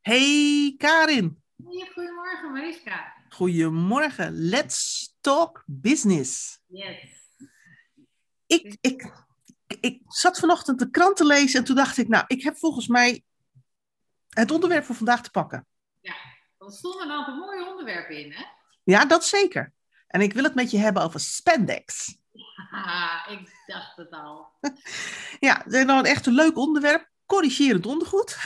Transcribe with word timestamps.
Hey 0.00 0.74
Karin. 0.78 1.42
Goedemorgen 1.94 2.52
Mariska. 2.52 3.14
Goedemorgen. 3.28 4.32
Let's 4.32 5.10
talk 5.20 5.64
business. 5.66 6.58
Yes. 6.66 6.96
Ik, 8.46 8.76
ik, 8.80 9.12
ik 9.80 10.02
zat 10.06 10.38
vanochtend 10.38 10.78
de 10.78 10.90
krant 10.90 11.16
te 11.16 11.26
lezen 11.26 11.58
en 11.58 11.64
toen 11.64 11.76
dacht 11.76 11.98
ik, 11.98 12.08
nou, 12.08 12.24
ik 12.26 12.42
heb 12.42 12.58
volgens 12.58 12.86
mij 12.86 13.24
het 14.28 14.50
onderwerp 14.50 14.84
voor 14.84 14.94
vandaag 14.94 15.22
te 15.22 15.30
pakken. 15.30 15.66
Ja, 16.00 16.14
er 16.58 16.72
stonden 16.72 17.02
een 17.02 17.12
aantal 17.12 17.36
mooie 17.36 17.70
onderwerpen 17.70 18.24
in, 18.24 18.32
hè? 18.32 18.44
Ja, 18.84 19.04
dat 19.04 19.24
zeker. 19.24 19.72
En 20.06 20.20
ik 20.20 20.32
wil 20.32 20.44
het 20.44 20.54
met 20.54 20.70
je 20.70 20.78
hebben 20.78 21.02
over 21.02 21.20
spandex. 21.20 22.18
Haha, 22.70 23.26
ik 23.26 23.64
dacht 23.66 23.96
het 23.96 24.10
al. 24.10 24.48
Ja, 25.40 25.62
dat 25.64 25.72
is 25.72 25.84
nou 25.84 25.98
een 25.98 26.04
echt 26.04 26.26
een 26.26 26.32
leuk 26.34 26.56
onderwerp. 26.56 27.08
Corrigerend 27.26 27.86
ondergoed. 27.86 28.36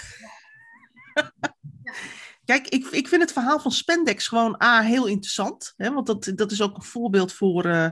Kijk, 2.45 2.69
ik, 2.69 2.87
ik 2.87 3.09
vind 3.09 3.23
het 3.23 3.33
verhaal 3.33 3.61
van 3.61 3.71
spandex 3.71 4.29
gewoon 4.29 4.63
A, 4.63 4.81
heel 4.81 5.07
interessant. 5.07 5.75
Hè, 5.77 5.93
want 5.93 6.07
dat, 6.07 6.33
dat 6.35 6.51
is 6.51 6.63
ook 6.63 6.77
een 6.77 6.83
voorbeeld 6.83 7.33
voor 7.33 7.65
eh, 7.65 7.91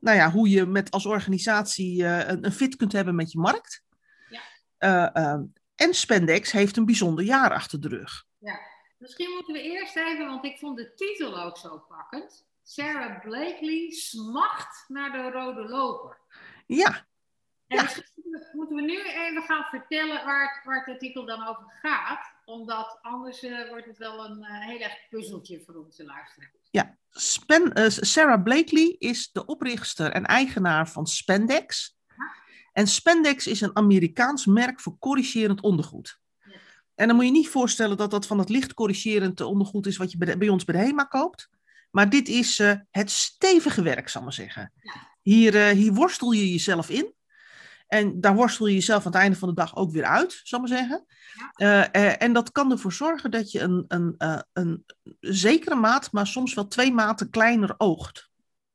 nou 0.00 0.16
ja, 0.16 0.30
hoe 0.30 0.48
je 0.48 0.66
met 0.66 0.90
als 0.90 1.06
organisatie 1.06 2.04
eh, 2.06 2.28
een, 2.28 2.44
een 2.44 2.52
fit 2.52 2.76
kunt 2.76 2.92
hebben 2.92 3.14
met 3.14 3.32
je 3.32 3.38
markt. 3.38 3.82
Ja. 4.28 4.40
Eh, 4.78 5.16
ehm, 5.24 5.42
en 5.74 5.94
spandex 5.94 6.52
heeft 6.52 6.76
een 6.76 6.84
bijzonder 6.86 7.24
jaar 7.24 7.52
achter 7.52 7.80
de 7.80 7.88
rug. 7.88 8.24
Ja, 8.38 8.60
misschien 8.98 9.30
moeten 9.30 9.54
we 9.54 9.62
eerst 9.62 9.96
even, 9.96 10.26
want 10.26 10.44
ik 10.44 10.58
vond 10.58 10.76
de 10.76 10.94
titel 10.94 11.40
ook 11.40 11.58
zo 11.58 11.78
pakkend. 11.78 12.46
Sarah 12.62 13.20
Blakely 13.20 13.90
smacht 13.90 14.84
naar 14.88 15.12
de 15.12 15.30
rode 15.30 15.68
loper. 15.68 16.18
Ja, 16.66 17.06
En 17.66 17.76
Ja. 17.76 17.88
moeten 18.52 18.76
we 18.76 18.82
nu 18.82 19.02
even 19.02 19.42
gaan 19.42 19.64
vertellen 19.64 20.24
waar 20.24 20.54
het, 20.54 20.64
waar 20.64 20.78
het 20.78 20.94
artikel 20.94 21.26
dan 21.26 21.46
over 21.46 21.78
gaat. 21.80 22.32
Omdat 22.52 22.98
anders 23.02 23.42
eh, 23.42 23.68
wordt 23.68 23.86
het 23.86 23.98
wel 23.98 24.24
een 24.24 24.44
eh, 24.44 24.66
heel 24.66 24.78
erg 24.78 25.08
puzzeltje 25.10 25.62
voor 25.66 25.74
onze 25.74 26.04
luisteraars. 26.04 26.52
Ja, 26.70 26.98
eh, 27.46 27.84
Sarah 27.88 28.42
Blakely 28.42 28.96
is 28.98 29.30
de 29.32 29.46
oprichter 29.46 30.10
en 30.10 30.24
eigenaar 30.26 30.88
van 30.88 31.06
Spandex. 31.06 31.96
En 32.72 32.86
Spandex 32.86 33.46
is 33.46 33.60
een 33.60 33.76
Amerikaans 33.76 34.46
merk 34.46 34.80
voor 34.80 34.98
corrigerend 34.98 35.60
ondergoed. 35.60 36.18
Ja. 36.44 36.52
En 36.94 37.06
dan 37.06 37.16
moet 37.16 37.24
je 37.24 37.30
niet 37.30 37.48
voorstellen 37.48 37.96
dat 37.96 38.10
dat 38.10 38.26
van 38.26 38.38
het 38.38 38.48
licht 38.48 38.74
corrigerend 38.74 39.40
ondergoed 39.40 39.86
is 39.86 39.96
wat 39.96 40.10
je 40.10 40.18
bij, 40.18 40.28
de- 40.28 40.38
bij 40.38 40.48
ons 40.48 40.64
bij 40.64 40.74
de 40.74 40.84
HEMA 40.84 41.04
koopt. 41.04 41.48
Maar 41.90 42.10
dit 42.10 42.28
is 42.28 42.58
het 42.90 43.10
stevige 43.10 43.82
werk, 43.82 44.08
zal 44.08 44.20
ik 44.20 44.26
maar 44.26 44.36
zeggen. 44.36 44.72
Ja. 44.82 44.92
Hier, 45.22 45.66
hier 45.66 45.92
worstel 45.92 46.32
je 46.32 46.50
jezelf 46.50 46.90
in. 46.90 47.14
En 47.92 48.20
daar 48.20 48.34
worstel 48.34 48.66
je 48.66 48.74
jezelf 48.74 49.06
aan 49.06 49.12
het 49.12 49.20
einde 49.20 49.36
van 49.36 49.48
de 49.48 49.54
dag 49.54 49.76
ook 49.76 49.90
weer 49.90 50.04
uit, 50.04 50.40
zal 50.42 50.62
ik 50.62 50.68
maar 50.68 50.78
zeggen. 50.78 51.06
Eh, 51.54 51.94
eh, 51.94 52.22
en 52.22 52.32
dat 52.32 52.52
kan 52.52 52.70
ervoor 52.70 52.92
zorgen 52.92 53.30
dat 53.30 53.50
je 53.50 53.60
een, 53.60 53.84
een, 53.88 54.14
eh, 54.18 54.38
een 54.52 54.84
zekere 55.20 55.74
maat, 55.74 56.12
maar 56.12 56.26
soms 56.26 56.54
wel 56.54 56.68
twee 56.68 56.92
maten 56.92 57.30
kleiner 57.30 57.74
oogt. 57.78 58.30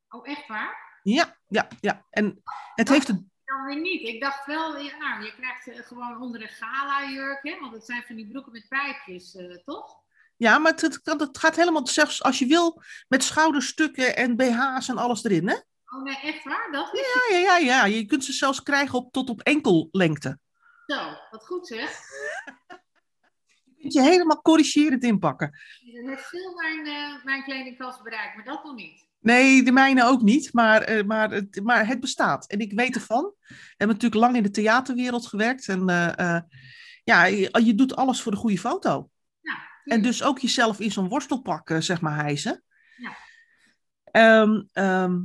Oh, 0.10 0.28
echt 0.28 0.48
waar? 0.48 1.00
Ja, 1.04 1.38
ja, 1.48 1.68
ja. 1.80 2.06
En 2.10 2.42
het 2.76 2.90
heeft 2.90 3.08
een. 3.08 3.32
Dan 3.46 3.66
weer 3.66 3.82
niet. 3.82 4.08
Ik 4.08 4.22
dacht 4.22 4.46
wel, 4.46 4.78
ja, 4.78 4.98
nou, 4.98 5.24
je 5.24 5.34
krijgt 5.36 5.88
gewoon 5.88 6.22
onder 6.22 6.42
een 6.42 6.50
gala-jurk, 6.50 7.40
hè? 7.42 7.60
Want 7.60 7.74
het 7.74 7.86
zijn 7.86 8.04
van 8.08 8.16
die 8.16 8.28
broeken 8.28 8.52
met 8.52 8.68
pijpjes, 8.68 9.38
toch? 9.66 9.96
Ja, 10.36 10.58
maar 10.58 10.72
het, 10.72 11.00
het 11.04 11.38
gaat 11.38 11.56
helemaal, 11.56 11.88
zelfs 11.88 12.24
als 12.24 12.40
je 12.40 12.46
wil, 12.46 12.82
met 13.08 13.24
schouderstukken 13.24 14.16
en 14.16 14.36
BH's 14.36 14.90
en 14.90 14.98
alles 14.98 15.24
erin, 15.24 15.48
hè? 15.48 15.58
Oh 15.96 16.04
nee, 16.04 16.20
echt 16.22 16.44
waar? 16.44 16.70
Dat 16.72 16.94
is 16.94 17.00
Ja, 17.00 17.38
ja, 17.38 17.58
ja, 17.58 17.58
ja. 17.58 17.86
Je 17.86 18.06
kunt 18.06 18.26
ze 18.26 18.34
zelfs 18.34 18.64
krijgen 18.64 19.00
op, 19.00 19.12
tot 19.12 19.30
op 19.30 19.42
enkellengte. 19.42 20.40
zo. 20.86 21.00
Wat 21.32 21.46
goed 21.46 21.68
zeg. 21.68 22.00
Je 23.64 23.82
kunt 23.82 23.94
je 23.94 24.02
helemaal 24.02 24.42
corrigerend 24.42 25.04
inpakken. 25.04 25.58
Heeft 25.82 26.28
veel 26.28 26.54
mijn, 26.54 26.86
eh, 26.86 27.24
mijn 27.24 27.44
kledingkast 27.44 28.04
bereikt, 28.04 28.36
maar 28.36 28.46
dat 28.46 28.64
nog 28.64 28.76
niet. 28.76 29.06
Nee, 29.20 29.64
de 29.64 29.72
mijne 29.72 30.06
ook 30.06 30.22
niet, 30.22 30.54
maar, 30.54 30.82
eh, 30.82 31.04
maar, 31.04 31.32
het, 31.32 31.64
maar 31.64 31.88
het 31.88 32.00
bestaat. 32.00 32.48
En 32.48 32.60
ik 32.60 32.74
weet 32.74 32.96
ervan. 32.96 33.34
We 33.48 33.56
hebben 33.68 33.96
natuurlijk 33.96 34.22
lang 34.22 34.36
in 34.36 34.44
de 34.44 34.50
theaterwereld 34.50 35.28
gewerkt. 35.28 35.68
En 35.68 35.90
eh, 35.90 36.40
ja, 37.04 37.26
je, 37.26 37.62
je 37.64 37.76
doet 37.76 37.96
alles 37.96 38.22
voor 38.22 38.32
de 38.32 38.38
goede 38.38 38.60
foto. 38.60 39.10
Ja, 39.42 39.58
En 39.84 40.02
dus 40.02 40.24
ook 40.24 40.40
jezelf 40.40 40.80
in 40.80 40.92
zo'n 40.92 41.10
worstelpak, 41.10 41.76
zeg 41.80 42.02
maar, 42.02 42.16
hijsen. 42.16 42.64
Ja. 42.96 43.16
Ehm, 44.12 45.20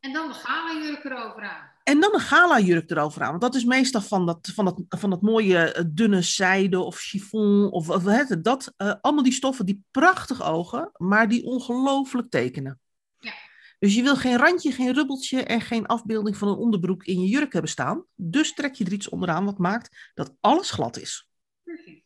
En 0.00 0.12
dan 0.12 0.28
de 0.28 0.34
gala-jurk 0.34 1.04
eroveraan. 1.04 1.70
en 1.84 2.00
dan 2.00 2.14
een 2.14 2.20
gala-jurk 2.20 2.90
eroveraan. 2.90 3.28
Want 3.28 3.42
dat 3.42 3.54
is 3.54 3.64
meestal 3.64 4.00
van 4.00 4.26
dat, 4.26 4.50
van 4.54 4.64
dat, 4.64 4.80
van 4.88 5.10
dat 5.10 5.22
mooie 5.22 5.58
eh, 5.58 5.84
dunne 5.88 6.22
zijde 6.22 6.80
of 6.80 6.98
chiffon. 6.98 7.70
Of, 7.70 7.88
of 7.88 8.04
het, 8.04 8.44
dat. 8.44 8.72
eh, 8.76 8.94
allemaal 9.00 9.24
die 9.24 9.32
stoffen 9.32 9.66
die 9.66 9.84
prachtig 9.90 10.42
ogen, 10.42 10.90
maar 10.96 11.28
die 11.28 11.44
ongelooflijk 11.44 12.30
tekenen. 12.30 12.80
Ja. 13.18 13.32
Dus 13.78 13.94
je 13.94 14.02
wil 14.02 14.16
geen 14.16 14.36
randje, 14.36 14.72
geen 14.72 14.92
rubbeltje 14.92 15.42
en 15.42 15.60
geen 15.60 15.86
afbeelding 15.86 16.36
van 16.36 16.48
een 16.48 16.56
onderbroek 16.56 17.04
in 17.04 17.20
je 17.20 17.28
jurk 17.28 17.52
hebben 17.52 17.70
staan. 17.70 18.04
Dus 18.14 18.54
trek 18.54 18.74
je 18.74 18.84
er 18.84 18.92
iets 18.92 19.08
onderaan 19.08 19.44
wat 19.44 19.58
maakt 19.58 20.10
dat 20.14 20.34
alles 20.40 20.70
glad 20.70 20.98
is. 20.98 21.28
Precies. 21.64 22.02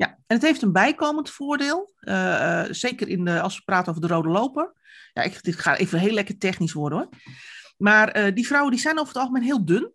Ja, 0.00 0.08
en 0.08 0.36
het 0.36 0.42
heeft 0.42 0.62
een 0.62 0.72
bijkomend 0.72 1.30
voordeel. 1.30 1.92
eh, 2.00 2.60
eh, 2.60 2.72
zeker 2.72 3.08
in 3.08 3.24
de, 3.24 3.40
als 3.40 3.56
we 3.56 3.62
praten 3.64 3.88
over 3.88 4.00
de 4.00 4.14
rode 4.14 4.28
loper. 4.28 4.72
Ja, 5.12 5.22
ik, 5.22 5.42
dit 5.42 5.56
gaat 5.56 5.78
even 5.78 5.98
heel 5.98 6.12
lekker 6.12 6.38
technisch 6.38 6.72
worden 6.72 6.98
hoor. 6.98 7.08
Maar 7.76 8.08
eh, 8.08 8.34
die 8.34 8.46
vrouwen 8.46 8.70
die 8.70 8.80
zijn 8.80 8.98
over 8.98 9.12
het 9.12 9.22
algemeen 9.22 9.42
heel 9.42 9.64
dun. 9.64 9.92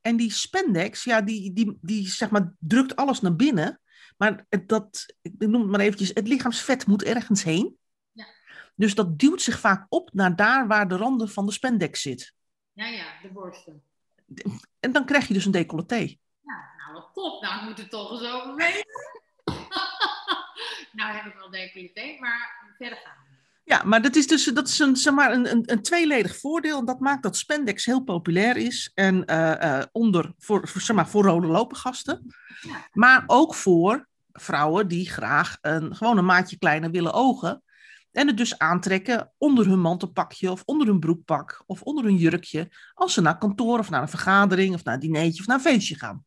En 0.00 0.16
die 0.16 0.32
spandex, 0.32 1.04
ja, 1.04 1.20
die, 1.20 1.52
die, 1.52 1.78
die 1.80 2.08
zeg 2.08 2.30
maar, 2.30 2.54
drukt 2.58 2.96
alles 2.96 3.20
naar 3.20 3.36
binnen. 3.36 3.80
Maar 4.16 4.46
dat, 4.66 5.14
ik 5.22 5.32
noem 5.38 5.60
het 5.60 5.70
maar 5.70 5.80
eventjes, 5.80 6.10
het 6.14 6.28
lichaamsvet 6.28 6.86
moet 6.86 7.02
ergens 7.02 7.42
heen. 7.42 7.76
Ja. 8.12 8.26
Dus 8.74 8.94
dat 8.94 9.18
duwt 9.18 9.42
zich 9.42 9.60
vaak 9.60 9.86
op 9.88 10.10
naar 10.12 10.36
daar 10.36 10.66
waar 10.66 10.88
de 10.88 10.96
randen 10.96 11.28
van 11.28 11.46
de 11.46 11.52
spandex 11.52 12.02
zit. 12.02 12.34
Ja, 12.72 12.86
ja, 12.86 13.06
de 13.22 13.28
borsten. 13.32 13.82
En 14.80 14.92
dan 14.92 15.04
krijg 15.04 15.28
je 15.28 15.34
dus 15.34 15.44
een 15.44 15.52
decolleté. 15.52 16.16
Nou 16.94 17.06
top. 17.12 17.42
Nou, 17.42 17.60
ik 17.60 17.62
moet 17.68 17.78
er 17.78 17.88
toch 17.88 18.10
eens 18.10 18.32
over 18.32 18.54
weten. 18.54 18.84
nou 20.98 21.14
heb 21.14 21.24
ik 21.24 21.34
wel 21.38 21.50
decolleté, 21.50 22.16
maar 22.20 22.72
verder 22.78 22.98
gaan. 23.04 23.22
Ja, 23.64 23.82
maar 23.84 24.02
dat 24.02 24.16
is 24.16 24.26
dus 24.26 24.44
dat 24.44 24.68
is 24.68 24.78
een, 24.78 24.96
zeg 24.96 25.14
maar, 25.14 25.32
een, 25.32 25.50
een, 25.50 25.62
een 25.72 25.82
tweeledig 25.82 26.36
voordeel. 26.36 26.78
En 26.78 26.84
dat 26.84 27.00
maakt 27.00 27.22
dat 27.22 27.36
spandex 27.36 27.84
heel 27.84 28.00
populair 28.00 28.56
is. 28.56 28.90
En 28.94 29.24
eh, 29.24 29.78
eh, 29.78 29.84
onder, 29.92 30.32
voor, 30.38 30.68
voor, 30.68 30.80
zeg 30.80 30.96
maar, 30.96 31.08
voor 31.08 31.24
rode 31.24 31.46
lopengasten. 31.46 32.34
Ja. 32.60 32.88
Maar 32.92 33.24
ook 33.26 33.54
voor 33.54 34.08
vrouwen 34.32 34.88
die 34.88 35.10
graag 35.10 35.58
een, 35.60 35.96
gewoon 35.96 36.18
een 36.18 36.24
maatje 36.24 36.58
kleiner 36.58 36.90
willen 36.90 37.12
ogen. 37.12 37.62
En 38.12 38.26
het 38.26 38.36
dus 38.36 38.58
aantrekken 38.58 39.32
onder 39.38 39.66
hun 39.66 39.80
mantelpakje 39.80 40.50
of 40.50 40.62
onder 40.64 40.86
hun 40.86 41.00
broekpak 41.00 41.62
of 41.66 41.82
onder 41.82 42.04
hun 42.04 42.16
jurkje. 42.16 42.70
Als 42.94 43.14
ze 43.14 43.20
naar 43.20 43.38
kantoor 43.38 43.78
of 43.78 43.90
naar 43.90 44.02
een 44.02 44.08
vergadering 44.08 44.74
of 44.74 44.84
naar 44.84 44.94
een 44.94 45.00
dinertje 45.00 45.40
of 45.40 45.46
naar 45.46 45.56
een 45.56 45.62
feestje 45.62 45.94
gaan. 45.94 46.24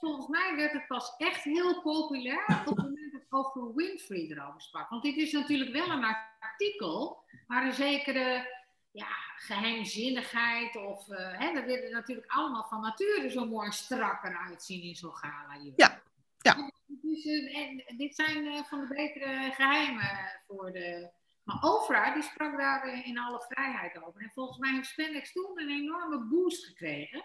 Volgens 0.00 0.26
mij 0.26 0.56
werd 0.56 0.72
het 0.72 0.86
pas 0.86 1.14
echt 1.16 1.42
heel 1.42 1.80
populair 1.80 2.44
op 2.66 2.76
het 2.76 2.84
moment 2.84 3.12
dat 3.12 3.44
Oprah 3.44 3.74
Winfrey 3.74 4.26
erover 4.30 4.60
sprak. 4.60 4.88
Want 4.88 5.02
dit 5.02 5.16
is 5.16 5.32
natuurlijk 5.32 5.72
wel 5.72 5.90
een 5.90 6.16
artikel 6.40 7.24
waar 7.46 7.66
een 7.66 7.72
zekere 7.72 8.58
ja, 8.90 9.12
geheimzinnigheid 9.36 10.76
of... 10.76 11.08
eh 11.08 11.38
hè, 11.38 11.52
we 11.52 11.64
willen 11.64 11.90
natuurlijk 11.90 12.32
allemaal 12.32 12.66
van 12.68 12.80
nature 12.80 13.30
zo 13.30 13.46
mooi 13.46 13.70
strak 13.72 14.24
eruit 14.24 14.62
zien 14.62 14.82
in 14.82 14.94
zo'n 14.94 15.14
gala. 15.14 15.54
Ja, 15.76 16.02
ja. 16.38 16.70
Dus, 16.86 17.24
en 17.52 17.96
dit 17.96 18.14
zijn 18.14 18.46
eh, 18.46 18.62
van 18.62 18.80
de 18.80 18.86
betere 18.86 19.52
geheimen 19.52 20.40
voor 20.46 20.72
de... 20.72 21.10
Maar 21.44 21.62
Oprah, 21.62 22.14
die 22.14 22.22
sprak 22.22 22.58
daar 22.58 23.04
in 23.06 23.18
alle 23.18 23.44
vrijheid 23.48 24.02
over. 24.02 24.20
En 24.20 24.30
volgens 24.34 24.58
mij 24.58 24.72
heeft 24.72 24.88
Spandex 24.88 25.32
toen 25.32 25.60
een 25.60 25.70
enorme 25.70 26.18
boost 26.18 26.64
gekregen. 26.64 27.24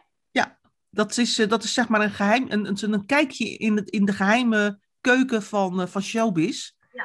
Dat 0.95 1.17
is, 1.17 1.39
eh, 1.39 1.49
dat 1.49 1.63
is 1.63 1.73
zeg 1.73 1.87
maar 1.87 2.01
een 2.01 2.11
geheim, 2.11 2.45
een, 2.49 2.67
een, 2.67 2.93
een 2.93 3.05
kijkje 3.05 3.57
in, 3.57 3.75
het, 3.75 3.89
in 3.89 4.05
de 4.05 4.13
geheime 4.13 4.79
keuken 5.01 5.43
van, 5.43 5.81
eh, 5.81 5.87
van 5.87 6.01
showbiz. 6.01 6.71
Ja. 6.93 7.03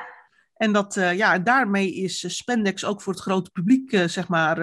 En 0.54 0.72
dat, 0.72 0.96
eh, 0.96 1.16
ja, 1.16 1.38
daarmee 1.38 1.94
is 1.94 2.36
spandex 2.36 2.84
ook 2.84 3.02
voor 3.02 3.12
het 3.12 3.22
grote 3.22 3.50
publiek, 3.50 3.90
zeg 4.06 4.28
maar, 4.28 4.56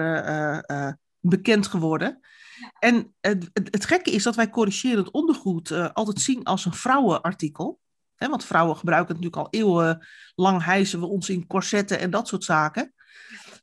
bekend 1.20 1.66
geworden. 1.66 2.18
Ja. 2.60 2.72
En 2.78 3.14
het, 3.20 3.50
het, 3.52 3.84
gekke 3.84 4.10
is 4.10 4.22
dat 4.22 4.36
wij 4.36 4.50
corrigerend 4.50 5.10
ondergoed 5.10 5.94
altijd 5.94 6.20
zien 6.20 6.44
als 6.44 6.64
een 6.64 6.74
vrouwenartikel. 6.74 7.80
Hè, 8.14 8.28
want 8.28 8.44
vrouwen 8.44 8.76
gebruiken 8.76 9.14
het 9.14 9.24
natuurlijk 9.24 9.54
al 9.54 9.60
eeuwenlang, 9.60 10.64
hijsen 10.64 11.00
we 11.00 11.06
ons 11.06 11.28
in 11.28 11.46
corsetten 11.46 11.98
en 11.98 12.10
dat 12.10 12.28
soort 12.28 12.44
zaken. 12.44 12.94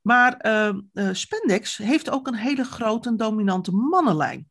Maar 0.02 0.38
eh, 0.38 0.76
spandex 1.12 1.78
heeft 1.78 2.10
ook 2.10 2.28
een 2.28 2.36
hele 2.36 2.64
grote 2.64 3.10
en 3.10 3.18
dominante 3.18 3.72
mannenlijn. 3.72 4.50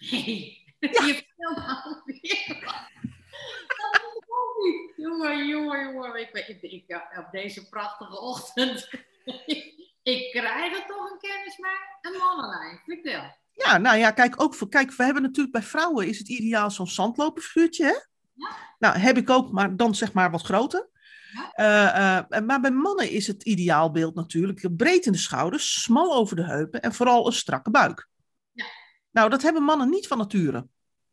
Nee, 0.00 0.66
je 0.80 1.24
vertelt 1.26 1.56
alweer 1.56 2.64
wat. 2.64 2.88
Dat 3.66 3.94
is 3.94 4.62
niet. 4.62 4.92
Jongen, 4.96 5.46
jongen, 5.46 5.92
jongen. 5.92 6.20
Ik, 6.20 6.30
ik, 6.48 6.62
ik, 6.62 7.02
op 7.18 7.28
deze 7.30 7.68
prachtige 7.68 8.20
ochtend. 8.20 8.90
ik 10.02 10.30
krijg 10.30 10.76
het 10.76 10.86
toch 10.86 11.10
een 11.10 11.18
kennis 11.18 11.58
maar 11.58 11.98
een 12.00 12.18
mannenlijn. 12.18 12.80
Vertel. 12.84 13.36
Ja, 13.52 13.78
nou 13.78 13.98
ja, 13.98 14.10
kijk, 14.10 14.42
ook 14.42 14.54
voor, 14.54 14.68
kijk, 14.68 14.92
we 14.92 15.04
hebben 15.04 15.22
natuurlijk 15.22 15.52
bij 15.52 15.62
vrouwen 15.62 16.08
is 16.08 16.18
het 16.18 16.28
ideaal 16.28 16.70
zo'n 16.70 16.86
zandloperfiguurtje, 16.86 17.84
hè? 17.84 17.94
Nou, 18.78 18.98
heb 18.98 19.16
ik 19.16 19.30
ook, 19.30 19.52
maar 19.52 19.76
dan 19.76 19.94
zeg 19.94 20.12
maar 20.12 20.30
wat 20.30 20.42
groter. 20.42 20.88
Uh, 21.34 21.66
uh, 21.66 22.40
maar 22.46 22.60
bij 22.60 22.70
mannen 22.70 23.10
is 23.10 23.26
het 23.26 23.42
ideaalbeeld 23.42 24.14
natuurlijk 24.14 24.76
breed 24.76 25.06
in 25.06 25.12
de 25.12 25.18
schouders, 25.18 25.82
smal 25.82 26.14
over 26.14 26.36
de 26.36 26.44
heupen 26.44 26.80
en 26.80 26.94
vooral 26.94 27.26
een 27.26 27.32
strakke 27.32 27.70
buik. 27.70 28.08
Nou, 29.10 29.30
dat 29.30 29.42
hebben 29.42 29.62
mannen 29.62 29.90
niet 29.90 30.06
van 30.06 30.18
nature. 30.18 30.68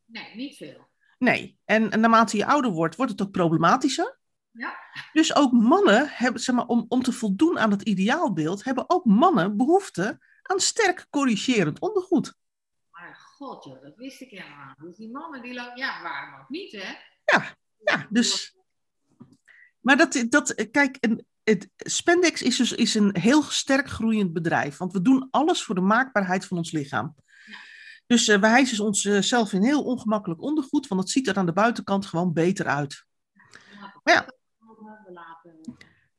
Nee, 0.05 0.35
niet 0.35 0.57
veel. 0.57 0.89
Nee, 1.17 1.59
en, 1.65 1.91
en 1.91 1.99
naarmate 1.99 2.37
je 2.37 2.45
ouder 2.45 2.71
wordt, 2.71 2.95
wordt 2.95 3.11
het 3.11 3.21
ook 3.21 3.31
problematischer. 3.31 4.19
Ja. 4.51 4.75
Dus 5.13 5.35
ook 5.35 5.51
mannen 5.51 6.09
hebben, 6.09 6.41
zeg 6.41 6.55
maar, 6.55 6.65
om, 6.65 6.85
om 6.87 7.03
te 7.03 7.11
voldoen 7.11 7.59
aan 7.59 7.71
het 7.71 7.81
ideaalbeeld, 7.81 8.63
hebben 8.63 8.89
ook 8.89 9.05
mannen 9.05 9.57
behoefte 9.57 10.19
aan 10.41 10.59
sterk 10.59 11.07
corrigerend 11.09 11.79
ondergoed. 11.79 12.35
Maar 12.91 13.15
god 13.15 13.63
joh, 13.63 13.81
dat 13.81 13.95
wist 13.95 14.21
ik 14.21 14.29
helemaal. 14.29 14.75
Dus 14.77 14.95
die 14.95 15.11
mannen 15.11 15.41
die 15.41 15.53
lopen, 15.53 15.77
ja, 15.77 16.01
waarom 16.01 16.41
ook 16.41 16.49
niet 16.49 16.71
hè? 16.71 16.93
Ja, 17.25 17.55
ja 17.83 18.07
dus. 18.09 18.57
Maar 19.79 19.97
dat, 19.97 20.25
dat 20.29 20.69
kijk, 20.71 20.97
het, 21.43 21.69
Spendex 21.77 22.41
is 22.41 22.57
dus 22.57 22.71
is 22.71 22.95
een 22.95 23.17
heel 23.19 23.41
sterk 23.41 23.89
groeiend 23.89 24.33
bedrijf. 24.33 24.77
Want 24.77 24.93
we 24.93 25.01
doen 25.01 25.27
alles 25.31 25.63
voor 25.63 25.75
de 25.75 25.81
maakbaarheid 25.81 26.45
van 26.45 26.57
ons 26.57 26.71
lichaam. 26.71 27.15
Dus 28.07 28.27
uh, 28.27 28.37
we 28.37 28.47
hijsen 28.47 28.85
onszelf 28.85 29.53
in 29.53 29.63
heel 29.63 29.83
ongemakkelijk 29.83 30.41
ondergoed, 30.41 30.87
want 30.87 31.01
het 31.01 31.09
ziet 31.09 31.27
er 31.27 31.35
aan 31.35 31.45
de 31.45 31.53
buitenkant 31.53 32.05
gewoon 32.05 32.33
beter 32.33 32.65
uit. 32.65 33.05
Maar 34.03 34.13
ja. 34.13 34.25
We 35.05 35.11
laten 35.11 35.75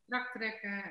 strak 0.06 0.32
trekken. 0.32 0.84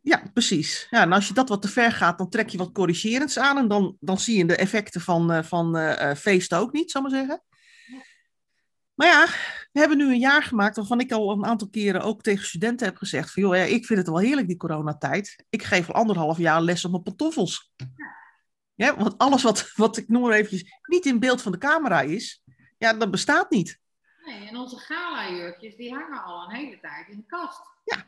Ja, 0.00 0.22
precies. 0.32 0.86
Ja, 0.90 1.02
en 1.02 1.12
als 1.12 1.28
je 1.28 1.34
dat 1.34 1.48
wat 1.48 1.62
te 1.62 1.68
ver 1.68 1.92
gaat, 1.92 2.18
dan 2.18 2.28
trek 2.28 2.48
je 2.48 2.58
wat 2.58 2.72
corrigerends 2.72 3.38
aan 3.38 3.58
en 3.58 3.68
dan, 3.68 3.96
dan 4.00 4.18
zie 4.18 4.38
je 4.38 4.46
de 4.46 4.56
effecten 4.56 5.00
van, 5.00 5.32
uh, 5.32 5.42
van 5.42 5.76
uh, 5.76 6.14
feesten 6.14 6.58
ook 6.58 6.72
niet, 6.72 6.90
zal 6.90 7.04
ik 7.04 7.10
maar 7.10 7.18
zeggen. 7.18 7.42
Maar 8.94 9.06
ja, 9.06 9.26
we 9.72 9.80
hebben 9.80 9.98
nu 9.98 10.04
een 10.04 10.18
jaar 10.18 10.42
gemaakt 10.42 10.76
waarvan 10.76 11.00
ik 11.00 11.12
al 11.12 11.30
een 11.32 11.44
aantal 11.44 11.68
keren 11.68 12.02
ook 12.02 12.22
tegen 12.22 12.46
studenten 12.46 12.86
heb 12.86 12.96
gezegd 12.96 13.32
van 13.32 13.42
joh, 13.42 13.56
ja, 13.56 13.62
ik 13.62 13.86
vind 13.86 13.98
het 13.98 14.08
wel 14.08 14.18
heerlijk 14.18 14.46
die 14.46 14.56
coronatijd. 14.56 15.44
Ik 15.48 15.62
geef 15.62 15.88
al 15.88 15.94
anderhalf 15.94 16.38
jaar 16.38 16.62
les 16.62 16.84
op 16.84 16.90
mijn 16.90 17.02
pantoffels. 17.02 17.72
Ja, 17.76 17.86
want 18.78 19.18
alles 19.18 19.42
wat, 19.42 19.72
wat 19.74 19.96
ik 19.96 20.08
noem 20.08 20.22
maar 20.22 20.32
eventjes 20.32 20.80
niet 20.82 21.06
in 21.06 21.18
beeld 21.18 21.42
van 21.42 21.52
de 21.52 21.58
camera 21.58 22.00
is, 22.00 22.42
ja, 22.78 22.92
dat 22.92 23.10
bestaat 23.10 23.50
niet. 23.50 23.78
Nee, 24.24 24.48
en 24.48 24.56
onze 24.56 24.76
gala-jurkjes 24.76 25.76
die 25.76 25.94
hangen 25.94 26.24
al 26.24 26.44
een 26.44 26.56
hele 26.56 26.78
tijd 26.80 27.08
in 27.08 27.16
de 27.16 27.26
kast. 27.26 27.60
Ja, 27.84 28.04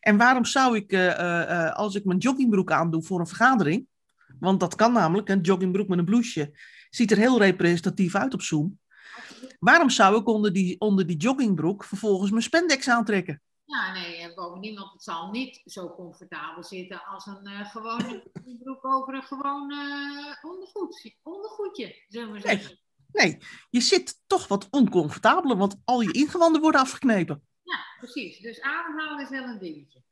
en 0.00 0.16
waarom 0.16 0.44
zou 0.44 0.76
ik, 0.76 0.92
uh, 0.92 1.06
uh, 1.06 1.72
als 1.72 1.94
ik 1.94 2.04
mijn 2.04 2.18
joggingbroek 2.18 2.72
aandoe 2.72 3.02
voor 3.02 3.20
een 3.20 3.26
vergadering, 3.26 3.86
want 4.40 4.60
dat 4.60 4.74
kan 4.74 4.92
namelijk, 4.92 5.28
een 5.28 5.40
joggingbroek 5.40 5.88
met 5.88 5.98
een 5.98 6.04
blouseje, 6.04 6.58
ziet 6.90 7.10
er 7.10 7.16
heel 7.16 7.38
representatief 7.38 8.14
uit 8.14 8.34
op 8.34 8.42
Zoom. 8.42 8.78
Waarom 9.58 9.90
zou 9.90 10.20
ik 10.20 10.28
onder 10.28 10.52
die, 10.52 10.80
onder 10.80 11.06
die 11.06 11.16
joggingbroek 11.16 11.84
vervolgens 11.84 12.30
mijn 12.30 12.42
spandex 12.42 12.88
aantrekken? 12.88 13.42
Ja, 13.72 13.92
nee, 13.92 14.16
en 14.16 14.34
bovendien, 14.34 14.74
want 14.74 14.92
het 14.92 15.02
zal 15.02 15.30
niet 15.30 15.60
zo 15.64 15.94
comfortabel 15.94 16.64
zitten 16.64 17.04
als 17.04 17.26
een 17.26 17.48
uh, 17.48 17.70
gewone 17.70 18.30
broek 18.62 18.84
over 18.84 19.14
een 19.14 19.22
gewoon 19.22 19.72
uh, 19.72 20.34
ondergoed, 20.42 21.16
ondergoedje, 21.22 22.04
zullen 22.08 22.32
we 22.32 22.40
zeggen. 22.40 22.78
Nee, 23.12 23.26
nee, 23.26 23.38
je 23.70 23.80
zit 23.80 24.22
toch 24.26 24.48
wat 24.48 24.68
oncomfortabeler, 24.70 25.56
want 25.56 25.76
al 25.84 26.00
je 26.00 26.12
ingewanden 26.12 26.60
worden 26.60 26.80
afgeknepen. 26.80 27.46
Ja, 27.62 27.78
precies. 27.98 28.38
Dus 28.38 28.60
ademhalen 28.60 29.22
is 29.22 29.28
wel 29.28 29.44
een 29.44 29.58
dingetje. 29.58 30.02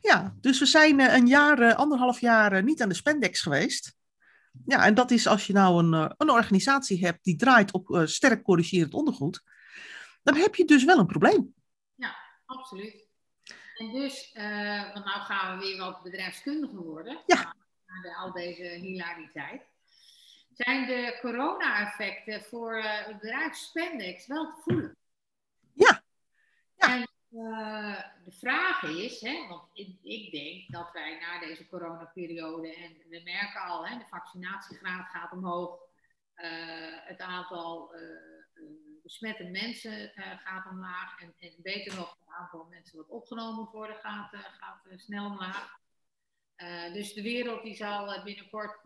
Ja, 0.00 0.36
dus 0.40 0.58
we 0.58 0.66
zijn 0.66 0.98
uh, 0.98 1.14
een 1.14 1.26
jaar, 1.26 1.74
anderhalf 1.74 2.20
jaar 2.20 2.62
niet 2.62 2.82
aan 2.82 2.88
de 2.88 2.94
spandex 2.94 3.40
geweest. 3.40 3.96
Ja, 4.66 4.84
en 4.84 4.94
dat 4.94 5.10
is 5.10 5.26
als 5.26 5.46
je 5.46 5.52
nou 5.52 5.84
een, 5.84 6.14
een 6.16 6.30
organisatie 6.30 7.04
hebt 7.04 7.24
die 7.24 7.36
draait 7.36 7.72
op 7.72 8.02
sterk 8.04 8.42
corrigerend 8.42 8.94
ondergoed, 8.94 9.42
dan 10.22 10.36
heb 10.36 10.54
je 10.54 10.64
dus 10.64 10.84
wel 10.84 10.98
een 10.98 11.06
probleem. 11.06 11.54
Ja, 11.94 12.16
absoluut. 12.46 13.03
En 13.74 13.92
dus, 13.92 14.34
uh, 14.34 14.92
want 14.92 15.04
nou 15.04 15.20
gaan 15.20 15.58
we 15.58 15.64
weer 15.64 15.78
wat 15.78 16.02
bedrijfskundiger 16.02 16.82
worden. 16.82 17.20
Ja. 17.26 17.54
Na 17.86 18.02
de, 18.02 18.16
al 18.16 18.32
deze 18.32 18.62
hilariteit. 18.62 19.62
Zijn 20.52 20.86
de 20.86 21.18
corona-effecten 21.20 22.42
voor 22.42 22.78
uh, 22.78 23.06
het 23.06 23.20
bedrijf 23.20 23.54
Spendex 23.54 24.26
wel 24.26 24.46
te 24.46 24.60
voelen? 24.62 24.96
Ja. 25.72 26.02
ja. 26.76 26.94
En 26.94 27.08
uh, 27.30 28.02
de 28.24 28.32
vraag 28.32 28.82
is, 28.82 29.20
hè, 29.20 29.46
want 29.48 29.62
ik, 29.72 29.98
ik, 30.02 30.32
denk 30.32 30.72
dat 30.72 30.92
wij 30.92 31.18
na 31.18 31.46
deze 31.46 31.68
coronaperiode, 31.68 32.74
en 32.74 32.96
we 33.08 33.20
merken 33.24 33.60
al, 33.60 33.86
hè, 33.86 33.98
de 33.98 34.06
vaccinatiegraad 34.10 35.08
gaat 35.08 35.32
omhoog, 35.32 35.78
het 37.04 37.20
aantal 37.20 37.94
besmette 39.04 39.44
mensen 39.44 40.12
uh, 40.16 40.24
gaat 40.44 40.70
omlaag. 40.70 41.20
En, 41.20 41.34
en, 41.38 41.52
beter 41.56 41.96
nog, 41.96 42.16
het 42.18 42.34
aantal 42.38 42.66
mensen 42.70 42.96
wat 42.96 43.08
opgenomen 43.08 43.68
worden 43.72 43.96
gaat, 43.96 44.32
uh, 44.32 44.40
gaat 44.40 44.80
uh, 44.90 44.98
snel 44.98 45.26
omlaag. 45.26 45.78
dus 46.92 47.12
de 47.12 47.22
wereld 47.22 47.62
die 47.62 47.74
zal 47.74 48.22
binnenkort 48.24 48.82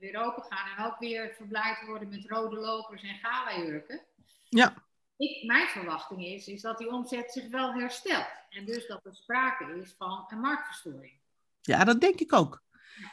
weer 0.00 0.24
open 0.24 0.42
gaan 0.42 0.76
en 0.76 0.84
ook 0.84 0.98
weer 0.98 1.34
verblijd 1.36 1.86
worden 1.86 2.08
met 2.08 2.26
rode 2.26 2.56
lopers 2.56 3.02
en 3.02 3.18
gala-jurken. 3.22 4.00
Ja. 4.48 4.74
Ik, 5.16 5.46
mijn 5.46 5.68
verwachting 5.68 6.24
is, 6.24 6.48
is 6.48 6.62
dat 6.62 6.78
die 6.78 6.88
omzet 6.88 7.32
zich 7.32 7.48
wel 7.48 7.72
herstelt. 7.72 8.28
En 8.50 8.64
dus 8.64 8.86
dat 8.86 9.04
er 9.04 9.14
sprake 9.14 9.80
is 9.82 9.94
van 9.98 10.24
een 10.28 10.40
marktverstoring. 10.40 11.12
Ja, 11.60 11.84
dat 11.84 12.00
denk 12.00 12.20
ik 12.20 12.32
ook. 12.32 12.62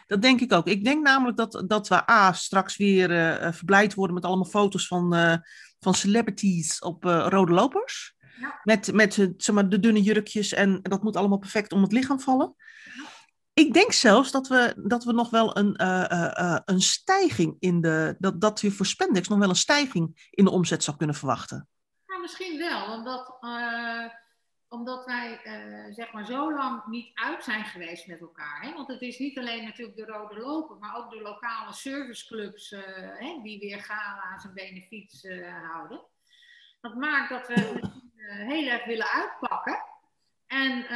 Dat 0.07 0.21
denk 0.21 0.41
ik 0.41 0.53
ook. 0.53 0.67
Ik 0.67 0.83
denk 0.83 1.03
namelijk 1.03 1.37
dat, 1.37 1.63
dat 1.67 1.87
we 1.87 2.09
A, 2.11 2.33
straks 2.33 2.77
weer 2.77 3.11
uh, 3.11 3.51
verblijd 3.51 3.93
worden 3.93 4.15
met 4.15 4.25
allemaal 4.25 4.45
foto's 4.45 4.87
van, 4.87 5.15
uh, 5.15 5.35
van 5.79 5.93
celebrities 5.93 6.79
op 6.79 7.05
uh, 7.05 7.25
rode 7.29 7.53
lopers. 7.53 8.15
Ja. 8.39 8.59
Met, 8.63 8.93
met 8.93 9.13
zeg 9.13 9.55
maar, 9.55 9.69
de 9.69 9.79
dunne 9.79 10.01
jurkjes 10.01 10.53
en 10.53 10.79
dat 10.81 11.03
moet 11.03 11.15
allemaal 11.15 11.37
perfect 11.37 11.71
om 11.71 11.81
het 11.81 11.91
lichaam 11.91 12.19
vallen. 12.19 12.55
Ja. 12.83 13.03
Ik 13.53 13.73
denk 13.73 13.91
zelfs 13.91 14.31
dat 14.31 14.47
we, 14.47 14.73
dat 14.85 15.03
we 15.03 15.13
nog 15.13 15.29
wel 15.29 15.57
een, 15.57 15.73
een 16.65 16.81
stijging 16.81 17.55
in 17.59 17.81
de. 17.81 18.15
Dat, 18.19 18.41
dat 18.41 18.61
je 18.61 18.71
voor 18.71 18.85
Spendex 18.85 19.27
nog 19.27 19.39
wel 19.39 19.49
een 19.49 19.55
stijging 19.55 20.27
in 20.29 20.43
de 20.43 20.51
omzet 20.51 20.83
zou 20.83 20.97
kunnen 20.97 21.15
verwachten. 21.15 21.67
Ja, 22.05 22.17
misschien 22.17 22.57
wel, 22.57 22.97
omdat 22.97 23.37
omdat 24.73 25.05
wij 25.05 25.39
uh, 25.43 25.93
zeg 25.93 26.11
maar 26.11 26.25
zo 26.25 26.53
lang 26.53 26.85
niet 26.85 27.11
uit 27.13 27.43
zijn 27.43 27.65
geweest 27.65 28.07
met 28.07 28.21
elkaar. 28.21 28.61
Hè? 28.61 28.73
Want 28.73 28.87
het 28.87 29.01
is 29.01 29.17
niet 29.17 29.37
alleen 29.37 29.63
natuurlijk 29.63 29.97
de 29.97 30.05
Rode 30.05 30.39
Loper, 30.39 30.77
maar 30.77 30.95
ook 30.95 31.09
de 31.09 31.21
lokale 31.21 31.73
serviceclubs 31.73 32.71
uh, 32.71 32.81
hè, 32.95 33.39
die 33.43 33.59
weer 33.59 33.81
gala's 33.81 34.43
en 34.43 34.53
benefiets 34.53 35.23
uh, 35.23 35.71
houden. 35.71 36.01
Dat 36.81 36.95
maakt 36.95 37.29
dat 37.29 37.47
we 37.47 37.79
heel 38.25 38.67
erg 38.67 38.85
willen 38.85 39.07
uitpakken. 39.07 39.83
En, 40.47 40.87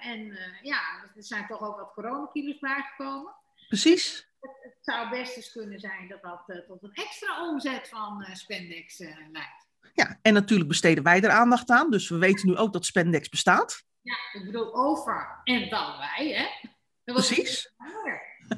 en 0.00 0.38
ja, 0.62 0.80
er 1.16 1.24
zijn 1.24 1.46
toch 1.46 1.60
ook 1.60 1.76
wat 1.76 1.92
coronakilo's 1.92 2.58
bijgekomen. 2.58 3.34
Precies. 3.68 4.28
Het, 4.40 4.56
het, 4.60 4.76
zou 4.80 5.10
best 5.10 5.36
eens 5.36 5.52
kunnen 5.52 5.80
zijn 5.80 6.08
dat 6.08 6.22
dat 6.22 6.64
tot 6.66 6.82
een 6.82 6.94
extra 6.94 7.48
omzet 7.48 7.88
van 7.88 8.26
Spendex 8.32 8.98
leidt. 9.32 9.69
Ja, 9.92 10.18
en 10.22 10.34
natuurlijk 10.34 10.68
besteden 10.68 11.04
wij 11.04 11.22
er 11.22 11.30
aandacht 11.30 11.70
aan. 11.70 11.90
Dus 11.90 12.08
we 12.08 12.18
weten 12.18 12.48
nu 12.48 12.56
ook 12.56 12.72
dat 12.72 12.86
Spendex 12.86 13.28
bestaat. 13.28 13.84
Ja, 14.02 14.16
ik 14.32 14.44
bedoel 14.44 14.74
over 14.74 15.40
en 15.44 15.68
dan 15.68 15.98
wij, 15.98 16.28
hè? 16.28 16.68
Precies. 17.04 17.74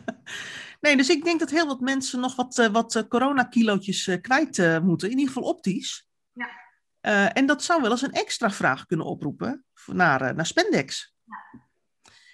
nee, 0.81 0.97
dus 0.97 1.09
ik 1.09 1.25
denk 1.25 1.41
dat 1.41 1.51
heel 1.51 1.67
wat 1.67 1.81
mensen 1.81 2.21
nog 2.21 2.35
wat, 2.35 2.59
uh, 2.59 2.67
wat 2.67 2.95
uh, 2.95 3.03
coronakilootjes 3.09 4.07
uh, 4.07 4.21
kwijt 4.21 4.83
moeten. 4.83 5.11
In 5.11 5.19
ieder 5.19 5.33
geval 5.33 5.49
optisch. 5.49 6.07
Ja. 6.33 7.33
en 7.33 7.47
dat 7.47 7.63
zou 7.63 7.83
wel 7.83 7.91
eens 7.91 8.03
een 8.03 8.13
extra 8.13 8.51
vraag 8.51 8.87
kunnen 8.87 9.07
oproepen 9.07 9.65
naar, 9.87 10.35
naar 10.35 10.47
Spendex. 10.47 11.15
Ja. 11.25 11.61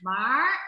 Maar 0.00 0.66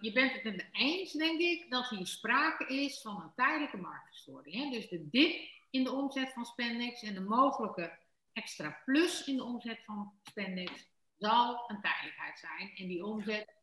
je 0.00 0.10
bent 0.14 0.32
het 0.32 0.44
met 0.44 0.56
me 0.56 0.64
eens, 0.72 1.12
denk 1.12 1.40
ik, 1.40 1.70
dat 1.70 1.88
hier 1.88 2.06
sprake 2.06 2.66
is 2.66 3.00
van 3.00 3.22
een 3.22 3.32
tijdelijke 3.34 3.76
marktverstoring. 3.76 4.54
Hè? 4.54 4.70
Dus 4.70 4.88
de 4.88 5.08
dip 5.10 5.57
in 5.70 5.84
de 5.84 5.92
omzet 5.92 6.32
van 6.32 6.44
Spendex 6.44 7.02
en 7.02 7.14
de 7.14 7.20
mogelijke 7.20 7.98
extra 8.32 8.80
plus 8.84 9.26
in 9.26 9.36
de 9.36 9.44
omzet 9.44 9.84
van 9.84 10.12
Spendex 10.22 10.88
zal 11.18 11.64
een 11.70 11.80
tijdelijkheid 11.80 12.38
zijn. 12.38 12.76
En 12.76 12.86
die 12.86 13.04
omzet 13.04 13.54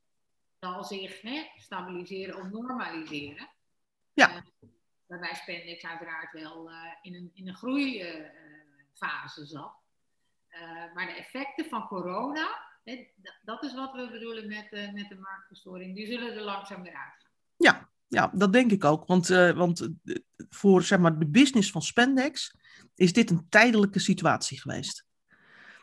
zal 0.60 0.84
zich 0.84 1.22
hè, 1.22 1.52
stabiliseren 1.56 2.36
of 2.36 2.50
normaliseren. 2.50 3.50
Ja. 4.14 4.36
Uh, 4.36 4.42
waarbij 5.06 5.36
Spendex 5.36 5.86
uiteraard 5.86 6.32
wel 6.32 6.72
uh, 6.72 6.84
in 7.02 7.16
een, 7.16 7.32
in 7.34 7.48
een 7.48 7.56
groeifase 7.56 9.42
uh, 9.42 9.48
zat. 9.48 9.74
maar 10.94 11.06
de 11.06 11.16
effecten 11.16 11.66
van 11.66 11.88
corona, 11.88 12.78
hè, 12.84 13.08
dat 13.42 13.64
is 13.64 13.74
wat 13.74 13.94
we 13.94 14.10
bedoelen 14.10 14.48
met, 14.48 14.72
met 14.72 15.10
de 15.10 15.18
marktverstoring, 15.20 15.96
die 15.96 16.06
zullen 16.06 16.34
er 16.34 16.42
langzaam 16.42 16.84
weer 16.84 16.96
uitgaan. 16.96 17.32
Ja, 17.58 17.90
ja, 18.08 18.32
dat 18.34 18.54
denk 18.54 18.72
ik 18.72 18.84
ook. 18.84 19.06
Want, 19.06 19.30
uh, 19.30 19.52
want 19.52 19.90
voor 20.50 20.84
zeg 20.84 21.00
maar, 21.00 21.20
de 21.20 21.28
business 21.28 21.72
van 21.72 21.82
Spendex 21.82 22.56
is 22.96 23.14
dit 23.14 23.30
een 23.30 23.46
tijdelijke 23.50 24.00
situatie 24.00 24.62
geweest. 24.62 25.06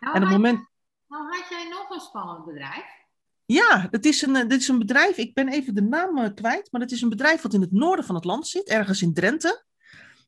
Nou, 0.01 0.15
en 0.15 0.23
op 0.23 0.29
het 0.29 0.37
moment. 0.37 0.69
Nou, 1.09 1.37
had 1.37 1.49
jij 1.49 1.69
nog 1.69 1.91
een 1.91 2.01
spannend 2.01 2.45
bedrijf? 2.45 3.01
Ja, 3.45 3.89
het 3.91 4.05
is 4.05 4.23
een, 4.23 4.49
dit 4.49 4.61
is 4.61 4.69
een 4.69 4.79
bedrijf, 4.79 5.17
ik 5.17 5.35
ben 5.35 5.49
even 5.49 5.75
de 5.75 5.83
naam 5.83 6.35
kwijt, 6.35 6.69
maar 6.73 6.81
het 6.81 6.93
is 6.93 7.01
een 7.01 7.09
bedrijf 7.09 7.43
wat 7.43 7.55
in 7.55 7.61
het 7.61 7.73
noorden 7.73 8.05
van 8.05 8.15
het 8.15 8.25
land 8.25 8.47
zit, 8.47 8.69
ergens 8.69 9.03
in 9.03 9.15
Drenthe. 9.15 9.65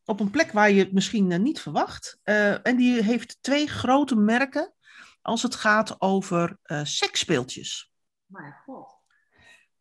op 0.05 0.21
een 0.21 0.31
plek 0.31 0.53
waar 0.53 0.71
je 0.71 0.79
het 0.79 0.93
misschien 0.93 1.43
niet 1.43 1.61
verwacht. 1.61 2.19
en 2.23 2.77
die 2.77 3.03
heeft 3.03 3.39
twee 3.41 3.67
grote 3.67 4.17
merken 4.17 4.75
als 5.23 5.43
het 5.43 5.55
gaat 5.55 6.01
over 6.01 6.59
seksspeeltjes. 6.83 7.93
Maar 8.27 8.63
god. 8.65 8.94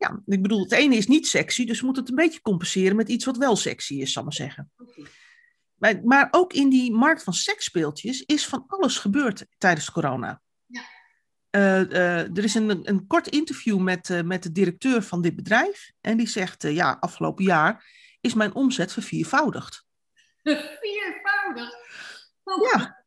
Ja, 0.03 0.21
ik 0.25 0.41
bedoel, 0.41 0.63
het 0.63 0.71
ene 0.71 0.95
is 0.95 1.07
niet 1.07 1.27
sexy, 1.27 1.65
dus 1.65 1.79
we 1.79 1.85
moeten 1.85 2.03
het 2.03 2.11
een 2.11 2.23
beetje 2.25 2.41
compenseren 2.41 2.95
met 2.95 3.09
iets 3.09 3.25
wat 3.25 3.37
wel 3.37 3.55
sexy 3.55 3.93
is, 3.93 4.13
zal 4.13 4.23
maar 4.23 4.33
zeggen. 4.33 4.71
Maar, 5.75 6.03
maar 6.03 6.27
ook 6.31 6.53
in 6.53 6.69
die 6.69 6.91
markt 6.91 7.23
van 7.23 7.33
seksspeeltjes 7.33 8.21
is 8.21 8.47
van 8.47 8.63
alles 8.67 8.97
gebeurd 8.97 9.45
tijdens 9.57 9.91
corona. 9.91 10.41
Ja. 10.65 10.81
Uh, 11.51 11.89
uh, 11.89 12.37
er 12.37 12.43
is 12.43 12.55
een, 12.55 12.89
een 12.89 13.07
kort 13.07 13.27
interview 13.27 13.79
met, 13.79 14.09
uh, 14.09 14.21
met 14.21 14.43
de 14.43 14.51
directeur 14.51 15.03
van 15.03 15.21
dit 15.21 15.35
bedrijf. 15.35 15.91
En 16.01 16.17
die 16.17 16.27
zegt, 16.27 16.63
ja, 16.63 16.97
afgelopen 16.99 17.43
jaar 17.43 17.85
is 18.21 18.33
mijn 18.33 18.55
omzet 18.55 18.93
verviervoudigd. 18.93 19.85
Viervoudigd? 20.43 21.77
Ja. 22.71 23.02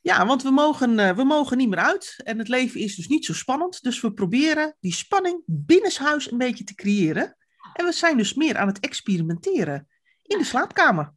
Ja, 0.00 0.26
want 0.26 0.42
we 0.42 0.50
mogen, 0.50 1.16
we 1.16 1.24
mogen 1.24 1.56
niet 1.56 1.68
meer 1.68 1.78
uit. 1.78 2.20
En 2.24 2.38
het 2.38 2.48
leven 2.48 2.80
is 2.80 2.94
dus 2.94 3.08
niet 3.08 3.24
zo 3.24 3.34
spannend. 3.34 3.82
Dus 3.82 4.00
we 4.00 4.12
proberen 4.12 4.76
die 4.80 4.92
spanning 4.92 5.42
binnenshuis 5.46 6.30
een 6.30 6.38
beetje 6.38 6.64
te 6.64 6.74
creëren. 6.74 7.36
En 7.72 7.84
we 7.84 7.92
zijn 7.92 8.16
dus 8.16 8.34
meer 8.34 8.56
aan 8.56 8.66
het 8.66 8.80
experimenteren 8.80 9.88
in 10.22 10.38
de 10.38 10.44
slaapkamer. 10.44 11.14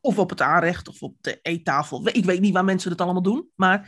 Of 0.00 0.18
op 0.18 0.30
het 0.30 0.40
aanrecht 0.40 0.88
of 0.88 1.02
op 1.02 1.16
de 1.20 1.38
eettafel. 1.42 2.08
Ik 2.08 2.24
weet 2.24 2.40
niet 2.40 2.52
waar 2.52 2.64
mensen 2.64 2.90
het 2.90 3.00
allemaal 3.00 3.22
doen. 3.22 3.50
Maar 3.54 3.78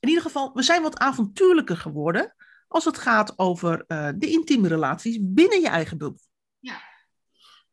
in 0.00 0.08
ieder 0.08 0.22
geval, 0.22 0.52
we 0.54 0.62
zijn 0.62 0.82
wat 0.82 0.98
avontuurlijker 0.98 1.76
geworden 1.76 2.34
als 2.68 2.84
het 2.84 2.98
gaat 2.98 3.38
over 3.38 3.84
uh, 3.88 4.08
de 4.16 4.30
intieme 4.30 4.68
relaties 4.68 5.18
binnen 5.20 5.60
je 5.60 5.68
eigen 5.68 5.98
bubbel. 5.98 6.20
Ja. 6.58 6.82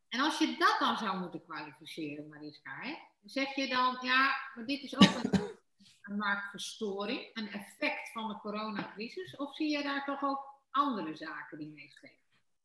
En 0.10 0.20
als 0.20 0.38
je 0.38 0.56
dat 0.58 0.76
dan 0.80 0.98
zou 0.98 1.20
moeten 1.20 1.44
kwalificeren, 1.44 2.30
Mariska, 2.30 2.78
hè? 2.80 2.96
zeg 3.24 3.56
je 3.56 3.68
dan, 3.68 3.98
ja, 4.02 4.32
maar 4.56 4.66
dit 4.66 4.84
is 4.84 4.96
ook 4.96 5.24
een, 5.24 5.60
een 6.02 6.18
marktverstoring, 6.18 7.30
een 7.34 7.50
effect 7.50 8.12
van 8.12 8.28
de 8.28 8.38
coronacrisis? 8.38 9.36
Of 9.36 9.56
zie 9.56 9.70
je 9.70 9.84
daar 9.84 10.06
toch 10.06 10.24
ook 10.24 10.40
andere 10.72 11.16
zaken 11.16 11.58
die 11.58 11.72
meespelen? 11.72 12.20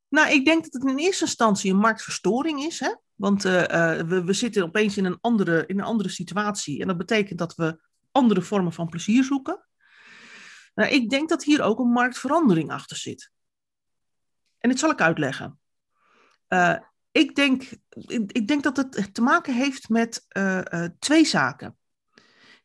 Nou, 0.09 0.31
ik 0.31 0.45
denk 0.45 0.63
dat 0.63 0.73
het 0.73 0.91
in 0.91 0.97
eerste 0.97 1.23
instantie 1.23 1.71
een 1.71 1.77
marktverstoring 1.77 2.63
is. 2.63 2.79
Hè? 2.79 2.95
Want 3.15 3.45
uh, 3.45 3.61
uh, 3.61 3.67
we, 4.01 4.23
we 4.23 4.33
zitten 4.33 4.63
opeens 4.63 4.97
in 4.97 5.05
een, 5.05 5.17
andere, 5.21 5.65
in 5.65 5.79
een 5.79 5.85
andere 5.85 6.09
situatie. 6.09 6.81
En 6.81 6.87
dat 6.87 6.97
betekent 6.97 7.39
dat 7.39 7.55
we 7.55 7.79
andere 8.11 8.41
vormen 8.41 8.73
van 8.73 8.89
plezier 8.89 9.23
zoeken. 9.23 9.65
Nou, 10.75 10.91
ik 10.91 11.09
denk 11.09 11.29
dat 11.29 11.43
hier 11.43 11.61
ook 11.61 11.79
een 11.79 11.91
marktverandering 11.91 12.71
achter 12.71 12.97
zit. 12.97 13.31
En 14.57 14.69
dit 14.69 14.79
zal 14.79 14.89
ik 14.89 15.01
uitleggen. 15.01 15.59
Uh, 16.49 16.77
ik, 17.11 17.35
denk, 17.35 17.63
ik, 18.27 18.47
denk 18.47 18.63
dat 18.63 18.77
het 18.77 19.13
te 19.13 19.21
maken 19.21 19.53
heeft 19.53 19.89
met 19.89 20.25
twee 20.99 21.25
zaken. 21.25 21.77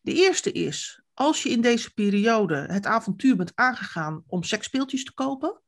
De 0.02 0.12
eerste 0.12 0.52
is, 0.52 1.02
als 1.14 1.42
je 1.42 1.48
in 1.48 1.60
deze 1.60 1.92
periode 1.94 2.54
het 2.56 2.86
avontuur 2.86 3.36
bent 3.36 3.52
aangegaan 3.54 4.22
om 4.26 4.42
seksspeeltjes 4.42 5.04
te 5.04 5.14
kopen, 5.14 5.60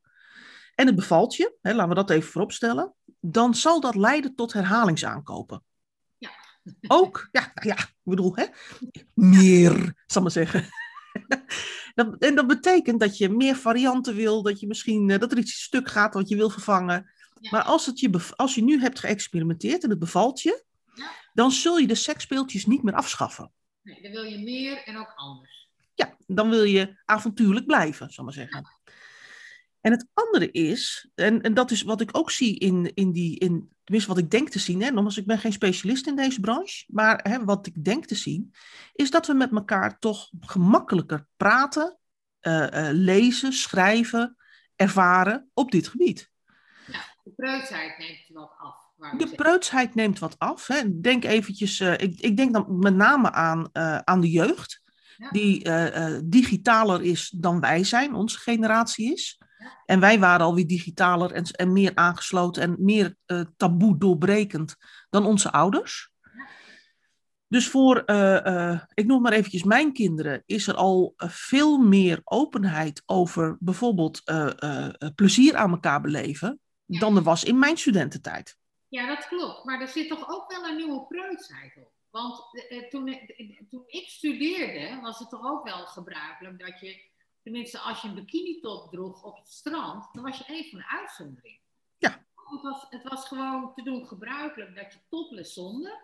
en 0.74 0.86
het 0.86 0.94
bevalt 0.94 1.34
je, 1.34 1.56
hè, 1.60 1.72
laten 1.72 1.88
we 1.88 1.94
dat 1.94 2.10
even 2.10 2.30
vooropstellen, 2.30 2.94
dan 3.20 3.54
zal 3.54 3.80
dat 3.80 3.94
leiden 3.94 4.34
tot 4.34 4.52
herhalingsaankopen. 4.52 5.62
Ja. 6.18 6.30
Ook, 6.86 7.28
ja, 7.32 7.50
nou 7.54 7.68
ja, 7.68 7.78
ik 7.78 7.94
bedoel, 8.02 8.36
hè, 8.36 8.44
meer, 9.14 10.02
zal 10.06 10.22
maar 10.22 10.30
zeggen. 10.30 10.68
dat, 11.94 12.16
en 12.18 12.34
dat 12.34 12.46
betekent 12.46 13.00
dat 13.00 13.18
je 13.18 13.28
meer 13.28 13.56
varianten 13.56 14.14
wil, 14.14 14.42
dat 14.42 14.60
je 14.60 14.66
misschien, 14.66 15.08
uh, 15.08 15.18
dat 15.18 15.32
er 15.32 15.38
iets 15.38 15.62
stuk 15.62 15.88
gaat 15.88 16.14
wat 16.14 16.28
je 16.28 16.36
wil 16.36 16.50
vervangen. 16.50 17.12
Ja. 17.40 17.50
Maar 17.50 17.62
als, 17.62 17.86
het 17.86 18.00
je 18.00 18.32
als 18.36 18.54
je 18.54 18.62
nu 18.62 18.80
hebt 18.80 18.98
geëxperimenteerd 18.98 19.84
en 19.84 19.90
het 19.90 19.98
bevalt 19.98 20.40
je, 20.40 20.64
ja. 20.94 21.10
dan 21.32 21.50
zul 21.50 21.78
je 21.78 21.86
de 21.86 21.94
seksspeeltjes 21.94 22.66
niet 22.66 22.82
meer 22.82 22.94
afschaffen. 22.94 23.52
Nee, 23.84 24.02
dan 24.02 24.10
wil 24.10 24.22
je 24.22 24.38
meer 24.38 24.82
en 24.84 24.96
ook 24.96 25.12
anders. 25.14 25.68
Ja, 25.94 26.16
dan 26.26 26.50
wil 26.50 26.62
je 26.62 26.96
avontuurlijk 27.04 27.66
blijven, 27.66 28.10
zal 28.10 28.24
maar 28.24 28.32
zeggen. 28.32 28.68
En 29.80 29.90
het 29.90 30.06
andere 30.12 30.50
is, 30.50 31.10
en, 31.14 31.40
en 31.40 31.54
dat 31.54 31.70
is 31.70 31.82
wat 31.82 32.00
ik 32.00 32.16
ook 32.16 32.30
zie 32.30 32.58
in, 32.58 32.94
in 32.94 33.12
die, 33.12 33.38
in, 33.38 33.72
tenminste 33.82 34.12
wat 34.12 34.22
ik 34.22 34.30
denk 34.30 34.48
te 34.48 34.58
zien, 34.58 34.82
hè, 34.82 34.90
nogmaals, 34.90 35.16
ik 35.16 35.26
ben 35.26 35.38
geen 35.38 35.52
specialist 35.52 36.06
in 36.06 36.16
deze 36.16 36.40
branche, 36.40 36.84
maar 36.86 37.20
hè, 37.22 37.44
wat 37.44 37.66
ik 37.66 37.84
denk 37.84 38.06
te 38.06 38.14
zien, 38.14 38.54
is 38.92 39.10
dat 39.10 39.26
we 39.26 39.34
met 39.34 39.52
elkaar 39.52 39.98
toch 39.98 40.30
gemakkelijker 40.40 41.26
praten, 41.36 41.98
uh, 42.40 42.66
uh, 42.72 42.88
lezen, 42.92 43.52
schrijven, 43.52 44.36
ervaren 44.76 45.50
op 45.54 45.70
dit 45.70 45.88
gebied. 45.88 46.30
Ja, 46.86 47.00
de 47.22 47.32
preutsheid 47.36 47.98
neemt 47.98 48.28
wat 48.28 48.54
af. 48.58 48.83
De 49.18 49.32
preutsheid 49.36 49.94
neemt 49.94 50.18
wat 50.18 50.38
af. 50.38 50.66
Hè. 50.66 51.00
Denk 51.00 51.24
eventjes, 51.24 51.80
uh, 51.80 51.92
ik, 51.92 52.20
ik 52.20 52.36
denk 52.36 52.52
dan 52.52 52.78
met 52.78 52.94
name 52.94 53.32
aan, 53.32 53.68
aan 54.04 54.20
de 54.20 54.30
jeugd, 54.30 54.82
ja. 55.16 55.30
die 55.30 55.68
digitaler 56.24 57.02
is 57.02 57.34
dan 57.36 57.60
wij 57.60 57.84
zijn, 57.84 58.14
onze 58.14 58.38
generatie 58.38 59.12
is. 59.12 59.38
En 59.84 60.00
wij 60.00 60.18
waren 60.18 60.46
alweer 60.46 60.66
digitaler 60.66 61.32
en, 61.32 61.44
en 61.44 61.72
meer 61.72 61.92
aangesloten 61.94 62.62
en 62.62 62.76
meer 62.78 63.16
taboe 63.56 63.98
doorbrekend 63.98 64.76
dan 65.10 65.26
onze 65.26 65.52
ouders. 65.52 66.12
Dus 67.48 67.68
voor, 67.68 67.98
ik 68.94 69.06
noem 69.06 69.22
maar 69.22 69.32
eventjes 69.32 69.62
mijn 69.62 69.92
kinderen, 69.92 70.42
is 70.46 70.66
er 70.66 70.74
al 70.74 71.14
veel 71.16 71.78
meer 71.78 72.20
openheid 72.24 73.02
over 73.06 73.56
bijvoorbeeld 73.60 74.22
plezier 75.14 75.56
aan 75.56 75.70
elkaar 75.70 76.00
beleven 76.00 76.60
dan 76.86 77.16
er 77.16 77.22
was 77.22 77.44
in 77.44 77.58
mijn 77.58 77.76
studententijd. 77.76 78.56
Ja, 78.94 79.06
dat 79.06 79.26
klopt. 79.26 79.64
Maar 79.64 79.80
er 79.80 79.88
zit 79.88 80.08
toch 80.08 80.28
ook 80.28 80.50
wel 80.50 80.68
een 80.68 80.76
nieuwe 80.76 81.06
preutsheid 81.06 81.76
op. 81.76 81.92
Want 82.10 82.44
toen, 82.90 83.18
toen 83.68 83.84
ik 83.86 84.08
studeerde, 84.08 85.00
was 85.00 85.18
het 85.18 85.30
toch 85.30 85.44
ook 85.44 85.64
wel 85.64 85.86
gebruikelijk 85.86 86.58
dat 86.58 86.80
je 86.80 87.12
Tenminste, 87.44 87.78
als 87.78 88.02
je 88.02 88.08
een 88.08 88.14
bikini-top 88.14 88.90
droeg 88.90 89.22
op 89.22 89.36
het 89.36 89.48
strand, 89.48 90.08
dan 90.12 90.22
was 90.22 90.38
je 90.38 90.44
even 90.44 90.78
een 90.78 90.84
uitzondering. 90.84 91.60
Ja. 91.98 92.24
Het 92.34 92.62
was, 92.62 92.86
het 92.90 93.02
was 93.02 93.28
gewoon 93.28 93.74
te 93.74 93.82
doen 93.82 94.06
gebruikelijk 94.06 94.74
dat 94.74 94.92
je 94.92 94.98
topless 95.08 95.54
zonde. 95.54 96.00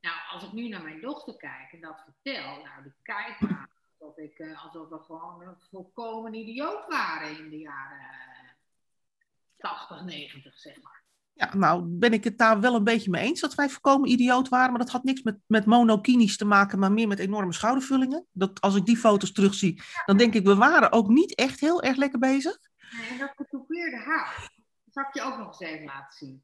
Nou, 0.00 0.16
als 0.30 0.44
ik 0.44 0.52
nu 0.52 0.68
naar 0.68 0.82
mijn 0.82 1.00
dochter 1.00 1.36
kijk 1.36 1.72
en 1.72 1.80
dat 1.80 2.02
vertel, 2.04 2.62
nou, 2.62 2.82
die 2.82 2.92
kijkt 3.02 3.40
maar 3.40 3.70
alsof, 3.98 4.16
ik, 4.16 4.38
uh, 4.38 4.64
alsof 4.64 4.88
we 4.88 4.98
gewoon 4.98 5.42
een 5.42 5.60
volkomen 5.70 6.34
idioot 6.34 6.86
waren 6.86 7.38
in 7.38 7.50
de 7.50 7.58
jaren 7.58 8.56
80, 9.56 10.04
90, 10.04 10.58
zeg 10.58 10.82
maar. 10.82 11.02
Ja, 11.40 11.54
nou 11.56 11.82
ben 11.86 12.12
ik 12.12 12.24
het 12.24 12.38
daar 12.38 12.60
wel 12.60 12.74
een 12.74 12.84
beetje 12.84 13.10
mee 13.10 13.22
eens 13.22 13.40
dat 13.40 13.54
wij 13.54 13.68
voorkomen 13.68 14.10
idioot 14.10 14.48
waren. 14.48 14.70
Maar 14.70 14.78
dat 14.78 14.90
had 14.90 15.04
niks 15.04 15.22
met, 15.22 15.38
met 15.46 15.64
monokinies 15.64 16.36
te 16.36 16.44
maken, 16.44 16.78
maar 16.78 16.92
meer 16.92 17.08
met 17.08 17.18
enorme 17.18 17.52
schoudervullingen. 17.52 18.26
Dat, 18.32 18.60
als 18.60 18.74
ik 18.74 18.84
die 18.84 18.96
foto's 18.96 19.32
terugzie, 19.32 19.82
dan 20.06 20.16
denk 20.16 20.34
ik, 20.34 20.44
we 20.44 20.54
waren 20.54 20.92
ook 20.92 21.08
niet 21.08 21.34
echt 21.34 21.60
heel 21.60 21.82
erg 21.82 21.96
lekker 21.96 22.18
bezig. 22.18 22.58
Nee, 22.98 23.08
en 23.10 23.18
dat 23.18 23.32
getoupeerde 23.36 23.96
haar. 23.96 24.50
Dat 24.84 24.94
zal 24.94 25.02
ik 25.02 25.14
je 25.14 25.22
ook 25.22 25.38
nog 25.38 25.46
eens 25.46 25.70
even 25.70 25.86
laten 25.86 26.16
zien. 26.18 26.42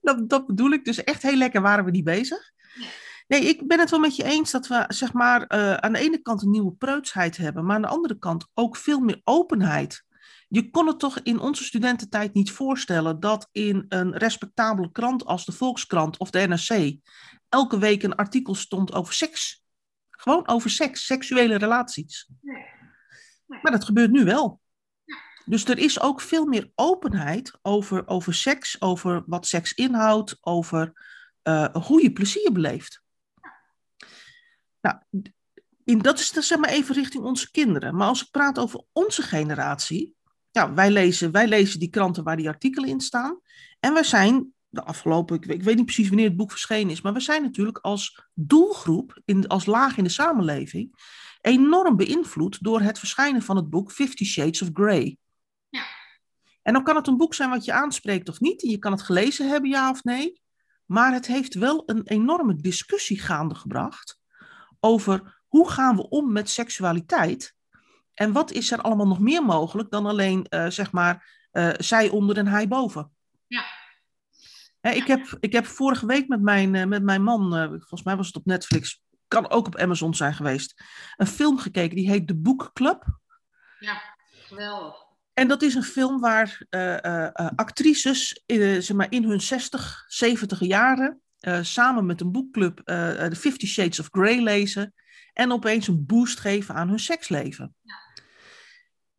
Dat, 0.00 0.28
dat 0.28 0.46
bedoel 0.46 0.70
ik. 0.70 0.84
Dus 0.84 1.04
echt 1.04 1.22
heel 1.22 1.36
lekker 1.36 1.60
waren 1.60 1.84
we 1.84 1.90
niet 1.90 2.04
bezig. 2.04 2.52
Nee. 2.78 2.88
Nee, 3.28 3.40
ik 3.40 3.66
ben 3.66 3.78
het 3.78 3.90
wel 3.90 4.00
met 4.00 4.16
je 4.16 4.24
eens 4.24 4.50
dat 4.50 4.66
we 4.66 4.84
zeg 4.88 5.12
maar, 5.12 5.40
uh, 5.54 5.74
aan 5.74 5.92
de 5.92 5.98
ene 5.98 6.18
kant 6.18 6.42
een 6.42 6.50
nieuwe 6.50 6.72
preutsheid 6.72 7.36
hebben, 7.36 7.64
maar 7.64 7.76
aan 7.76 7.82
de 7.82 7.88
andere 7.88 8.18
kant 8.18 8.46
ook 8.54 8.76
veel 8.76 9.00
meer 9.00 9.20
openheid 9.24 10.04
je 10.48 10.70
kon 10.70 10.86
het 10.86 10.98
toch 10.98 11.18
in 11.18 11.38
onze 11.38 11.64
studententijd 11.64 12.34
niet 12.34 12.50
voorstellen 12.50 13.20
dat 13.20 13.48
in 13.52 13.84
een 13.88 14.16
respectabele 14.16 14.90
krant 14.92 15.24
als 15.24 15.44
de 15.44 15.52
Volkskrant 15.52 16.16
of 16.16 16.30
de 16.30 16.46
NRC 16.46 16.96
elke 17.48 17.78
week 17.78 18.02
een 18.02 18.14
artikel 18.14 18.54
stond 18.54 18.92
over 18.92 19.14
seks. 19.14 19.62
Gewoon 20.10 20.48
over 20.48 20.70
seks, 20.70 21.06
seksuele 21.06 21.56
relaties. 21.56 22.28
Maar 23.46 23.72
dat 23.72 23.84
gebeurt 23.84 24.10
nu 24.10 24.24
wel. 24.24 24.60
Dus 25.44 25.64
er 25.64 25.78
is 25.78 26.00
ook 26.00 26.20
veel 26.20 26.46
meer 26.46 26.70
openheid 26.74 27.58
over, 27.62 28.06
over 28.06 28.34
seks, 28.34 28.80
over 28.80 29.22
wat 29.26 29.46
seks 29.46 29.72
inhoudt, 29.72 30.38
over 30.40 30.92
uh, 31.42 31.74
hoe 31.74 32.02
je 32.02 32.12
plezier 32.12 32.52
beleeft. 32.52 33.02
Nou, 34.80 34.98
in, 35.84 35.98
dat 35.98 36.18
is 36.18 36.30
dan 36.32 36.42
zeg 36.42 36.58
maar 36.58 36.70
even 36.70 36.94
richting 36.94 37.24
onze 37.24 37.50
kinderen. 37.50 37.96
Maar 37.96 38.08
als 38.08 38.22
ik 38.22 38.30
praat 38.30 38.58
over 38.58 38.84
onze 38.92 39.22
generatie, 39.22 40.16
ja, 40.50 40.74
wij 40.74 40.90
lezen, 40.90 41.30
wij 41.32 41.48
lezen 41.48 41.78
die 41.78 41.90
kranten 41.90 42.24
waar 42.24 42.36
die 42.36 42.48
artikelen 42.48 42.88
in 42.88 43.00
staan. 43.00 43.40
En 43.80 43.92
wij 43.92 44.02
zijn 44.02 44.52
de 44.68 44.84
afgelopen, 44.84 45.36
ik 45.36 45.44
weet, 45.44 45.56
ik 45.56 45.62
weet 45.62 45.76
niet 45.76 45.84
precies 45.84 46.08
wanneer 46.08 46.28
het 46.28 46.36
boek 46.36 46.50
verschenen 46.50 46.90
is, 46.90 47.00
maar 47.00 47.12
we 47.12 47.20
zijn 47.20 47.42
natuurlijk 47.42 47.78
als 47.78 48.28
doelgroep, 48.34 49.20
in, 49.24 49.48
als 49.48 49.66
laag 49.66 49.96
in 49.96 50.04
de 50.04 50.10
samenleving, 50.10 50.94
enorm 51.40 51.96
beïnvloed 51.96 52.62
door 52.62 52.80
het 52.80 52.98
verschijnen 52.98 53.42
van 53.42 53.56
het 53.56 53.70
boek 53.70 53.92
Fifty 53.92 54.24
Shades 54.24 54.62
of 54.62 54.68
Grey. 54.72 55.16
Ja. 55.68 55.84
En 56.62 56.72
dan 56.72 56.84
kan 56.84 56.96
het 56.96 57.06
een 57.06 57.16
boek 57.16 57.34
zijn 57.34 57.50
wat 57.50 57.64
je 57.64 57.72
aanspreekt 57.72 58.28
of 58.28 58.40
niet. 58.40 58.62
Je 58.62 58.78
kan 58.78 58.92
het 58.92 59.02
gelezen 59.02 59.48
hebben, 59.48 59.70
ja 59.70 59.90
of 59.90 60.04
nee. 60.04 60.40
Maar 60.86 61.12
het 61.12 61.26
heeft 61.26 61.54
wel 61.54 61.82
een 61.86 62.06
enorme 62.06 62.56
discussie 62.56 63.20
gaande 63.20 63.54
gebracht 63.54 64.20
over 64.80 65.42
hoe 65.46 65.70
gaan 65.70 65.96
we 65.96 66.08
om 66.08 66.32
met 66.32 66.50
seksualiteit 66.50 67.54
en 68.18 68.32
wat 68.32 68.52
is 68.52 68.70
er 68.70 68.80
allemaal 68.80 69.06
nog 69.06 69.20
meer 69.20 69.44
mogelijk 69.44 69.90
dan 69.90 70.06
alleen, 70.06 70.46
uh, 70.50 70.66
zeg 70.68 70.92
maar, 70.92 71.46
uh, 71.52 71.70
zij 71.76 72.08
onder 72.08 72.36
en 72.36 72.46
hij 72.46 72.68
boven? 72.68 73.10
Ja. 73.46 73.64
ik, 74.80 75.06
heb, 75.06 75.36
ik 75.40 75.52
heb 75.52 75.66
vorige 75.66 76.06
week 76.06 76.28
met 76.28 76.40
mijn, 76.40 76.74
eh, 76.74 76.84
met 76.84 77.02
mijn 77.02 77.22
man, 77.22 77.56
eh, 77.56 77.68
volgens 77.68 78.02
mij 78.02 78.16
was 78.16 78.26
het 78.26 78.36
op 78.36 78.44
Netflix, 78.44 79.02
kan 79.28 79.50
ook 79.50 79.66
op 79.66 79.76
Amazon 79.76 80.14
zijn 80.14 80.34
geweest, 80.34 80.82
een 81.16 81.26
film 81.26 81.58
gekeken 81.58 81.96
die 81.96 82.10
heet 82.10 82.26
The 82.26 82.36
Book 82.36 82.70
Club. 82.72 83.04
Ja, 83.78 84.02
geweldig. 84.30 84.94
En 85.32 85.48
dat 85.48 85.62
is 85.62 85.74
een 85.74 85.82
film 85.82 86.20
waar 86.20 86.66
actrices 87.56 88.42
in, 88.46 88.82
zeg 88.82 88.96
maar 88.96 89.10
in 89.10 89.24
hun 89.24 89.40
60, 89.40 90.04
70 90.08 90.60
jaren 90.60 91.20
samen 91.62 92.06
met 92.06 92.20
een 92.20 92.32
boekclub 92.32 92.80
The 92.84 93.36
Fifty 93.36 93.66
Shades 93.66 94.00
of 94.00 94.08
Grey 94.10 94.42
lezen 94.42 94.94
en 95.32 95.52
opeens 95.52 95.88
een 95.88 96.06
boost 96.06 96.40
geven 96.40 96.74
aan 96.74 96.88
hun 96.88 96.98
seksleven. 96.98 97.74
Ja. 97.82 98.07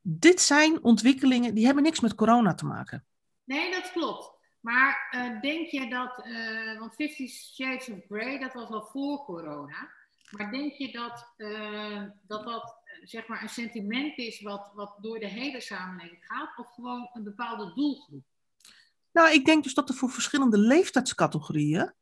Dit 0.02 0.42
zijn 0.42 0.84
ontwikkelingen 0.84 1.54
die 1.54 1.66
hebben 1.66 1.84
niks 1.84 2.00
met 2.00 2.16
corona 2.16 2.54
te 2.54 2.66
maken. 2.66 3.06
Nee, 3.44 3.72
dat 3.72 3.92
klopt. 3.92 4.32
Maar 4.60 5.10
uh, 5.12 5.42
denk 5.42 5.68
je 5.68 5.90
dat, 5.90 6.26
uh, 6.26 6.80
want 6.80 6.94
Fifty 6.94 7.28
Shades 7.28 7.90
of 7.90 8.00
Grey, 8.08 8.40
dat 8.40 8.54
was 8.54 8.70
al 8.70 8.88
voor 8.92 9.26
corona. 9.26 9.90
Maar 10.30 10.52
denk 10.52 10.74
je 10.74 10.92
dat 10.92 11.34
uh, 11.38 12.04
dat, 12.28 12.44
dat 12.44 12.76
zeg 13.04 13.28
maar 13.28 13.42
een 13.42 13.50
sentiment 13.50 14.18
is 14.18 14.42
wat, 14.42 14.72
wat 14.74 14.98
door 15.02 15.20
de 15.20 15.28
hele 15.28 15.62
samenleving 15.62 16.26
gaat, 16.26 16.58
of 16.58 16.74
gewoon 16.74 17.10
een 17.14 17.24
bepaalde 17.24 17.74
doelgroep? 17.74 18.24
Nou, 19.12 19.32
ik 19.32 19.46
denk 19.46 19.64
dus 19.64 19.74
dat 19.74 19.90
er 19.90 19.96
voor 19.96 20.10
verschillende 20.10 20.58
leeftijdscategorieën 20.58 21.94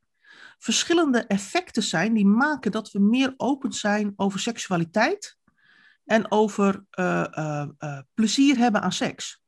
verschillende 0.58 1.26
effecten 1.26 1.84
zijn 1.84 2.14
die 2.14 2.26
maken 2.26 2.72
dat 2.72 2.92
we 2.92 3.00
meer 3.00 3.34
open 3.38 3.74
zijn 3.74 4.14
over 4.16 4.40
seksualiteit 4.40 5.38
en 6.08 6.32
over 6.32 6.86
plezier 8.14 8.58
hebben 8.58 8.82
aan 8.82 8.92
seks. 8.92 9.42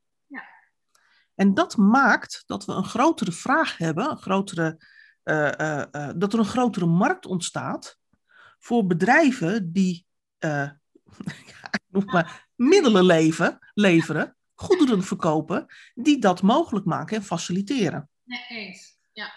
En 1.34 1.54
dat 1.54 1.76
maakt 1.76 2.42
dat 2.46 2.64
we 2.64 2.72
een 2.72 2.84
grotere 2.84 3.32
vraag 3.32 3.76
hebben, 3.76 4.10
een 4.10 4.18
grotere, 4.18 4.78
dat 6.16 6.32
er 6.32 6.38
een 6.38 6.44
grotere 6.44 6.86
markt 6.86 7.26
ontstaat 7.26 7.98
voor 8.58 8.86
bedrijven 8.86 9.72
die 9.72 10.06
maar, 12.04 12.48
middelen 12.54 13.04
leven, 13.04 13.58
leveren, 13.74 14.36
goederen 14.54 15.02
verkopen, 15.02 15.66
die 15.94 16.18
dat 16.18 16.42
mogelijk 16.42 16.86
maken 16.86 17.16
en 17.16 17.22
faciliteren. 17.22 18.08
Nee, 18.24 18.46
eens. 18.48 18.98
Ja. 19.12 19.32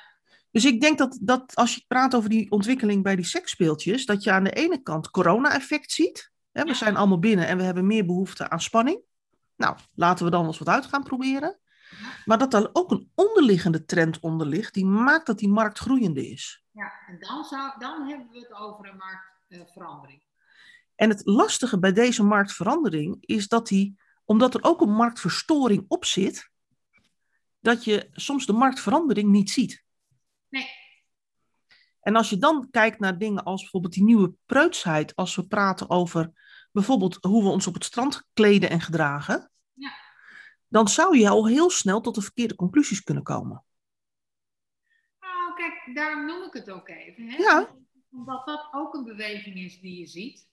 Dus 0.51 0.65
ik 0.65 0.81
denk 0.81 0.97
dat, 0.97 1.17
dat 1.21 1.55
als 1.55 1.75
je 1.75 1.83
praat 1.87 2.15
over 2.15 2.29
die 2.29 2.51
ontwikkeling 2.51 3.03
bij 3.03 3.15
die 3.15 3.25
seksspeeltjes, 3.25 4.05
dat 4.05 4.23
je 4.23 4.31
aan 4.31 4.43
de 4.43 4.51
ene 4.51 4.81
kant 4.81 5.09
corona-effect 5.09 5.91
ziet. 5.91 6.31
Hè, 6.53 6.63
we 6.63 6.74
zijn 6.74 6.95
allemaal 6.95 7.19
binnen 7.19 7.48
en 7.48 7.57
we 7.57 7.63
hebben 7.63 7.88
meer 7.88 8.05
behoefte 8.05 8.50
aan 8.50 8.62
spanning. 8.62 9.01
Nou, 9.55 9.77
laten 9.95 10.25
we 10.25 10.31
dan 10.31 10.45
eens 10.45 10.57
wat 10.57 10.67
uit 10.69 10.86
gaan 10.86 11.03
proberen. 11.03 11.57
Maar 12.25 12.38
dat 12.38 12.53
er 12.53 12.69
ook 12.74 12.91
een 12.91 13.12
onderliggende 13.15 13.86
trend 13.86 14.19
onder 14.19 14.48
ligt, 14.48 14.74
die 14.74 14.86
maakt 14.86 15.25
dat 15.25 15.39
die 15.39 15.50
markt 15.50 15.79
groeiende 15.79 16.29
is. 16.29 16.63
Ja, 16.72 16.91
en 17.07 17.19
dan, 17.19 17.43
zou, 17.43 17.79
dan 17.79 18.07
hebben 18.07 18.29
we 18.31 18.39
het 18.39 18.53
over 18.53 18.89
een 18.89 18.98
marktverandering. 18.98 20.22
en 20.95 21.10
het 21.10 21.22
lastige 21.25 21.79
bij 21.79 21.93
deze 21.93 22.24
marktverandering 22.24 23.17
is 23.19 23.48
dat 23.48 23.67
die, 23.67 24.00
omdat 24.25 24.53
er 24.53 24.63
ook 24.63 24.81
een 24.81 24.93
marktverstoring 24.93 25.86
op 25.88 26.05
zit, 26.05 26.51
dat 27.60 27.83
je 27.83 28.10
soms 28.12 28.45
de 28.45 28.53
marktverandering 28.53 29.29
niet 29.29 29.50
ziet. 29.50 29.83
Nee. 30.50 30.69
En 32.03 32.15
als 32.15 32.29
je 32.29 32.38
dan 32.38 32.67
kijkt 32.72 33.00
naar 33.00 33.17
dingen 33.17 33.43
als 33.43 33.62
bijvoorbeeld 33.62 33.93
die 33.93 34.03
nieuwe 34.03 34.33
preutsheid, 34.45 35.15
als 35.15 35.36
we 35.36 35.48
praten 35.48 35.89
over 35.89 36.31
bijvoorbeeld 36.72 37.17
hoe 37.22 37.43
we 37.43 37.50
ons 37.50 37.67
op 37.67 37.74
het 37.74 37.83
strand 37.83 38.27
kleden 38.33 38.69
en 38.69 38.81
gedragen, 38.81 39.51
dan 40.67 40.88
zou 40.88 41.17
je 41.17 41.29
al 41.29 41.48
heel 41.48 41.69
snel 41.69 42.01
tot 42.01 42.15
de 42.15 42.22
verkeerde 42.22 42.55
conclusies 42.55 43.03
kunnen 43.03 43.24
komen. 43.24 43.63
Nou, 45.19 45.55
kijk, 45.55 45.95
daarom 45.95 46.25
noem 46.25 46.43
ik 46.43 46.53
het 46.53 46.69
ook 46.69 46.89
even. 46.89 47.29
Hè? 47.29 47.38
Ja. 47.38 47.75
Omdat 48.12 48.45
dat 48.45 48.67
ook 48.72 48.93
een 48.93 49.03
beweging 49.03 49.55
is 49.55 49.79
die 49.79 50.00
je 50.00 50.07
ziet. 50.07 50.48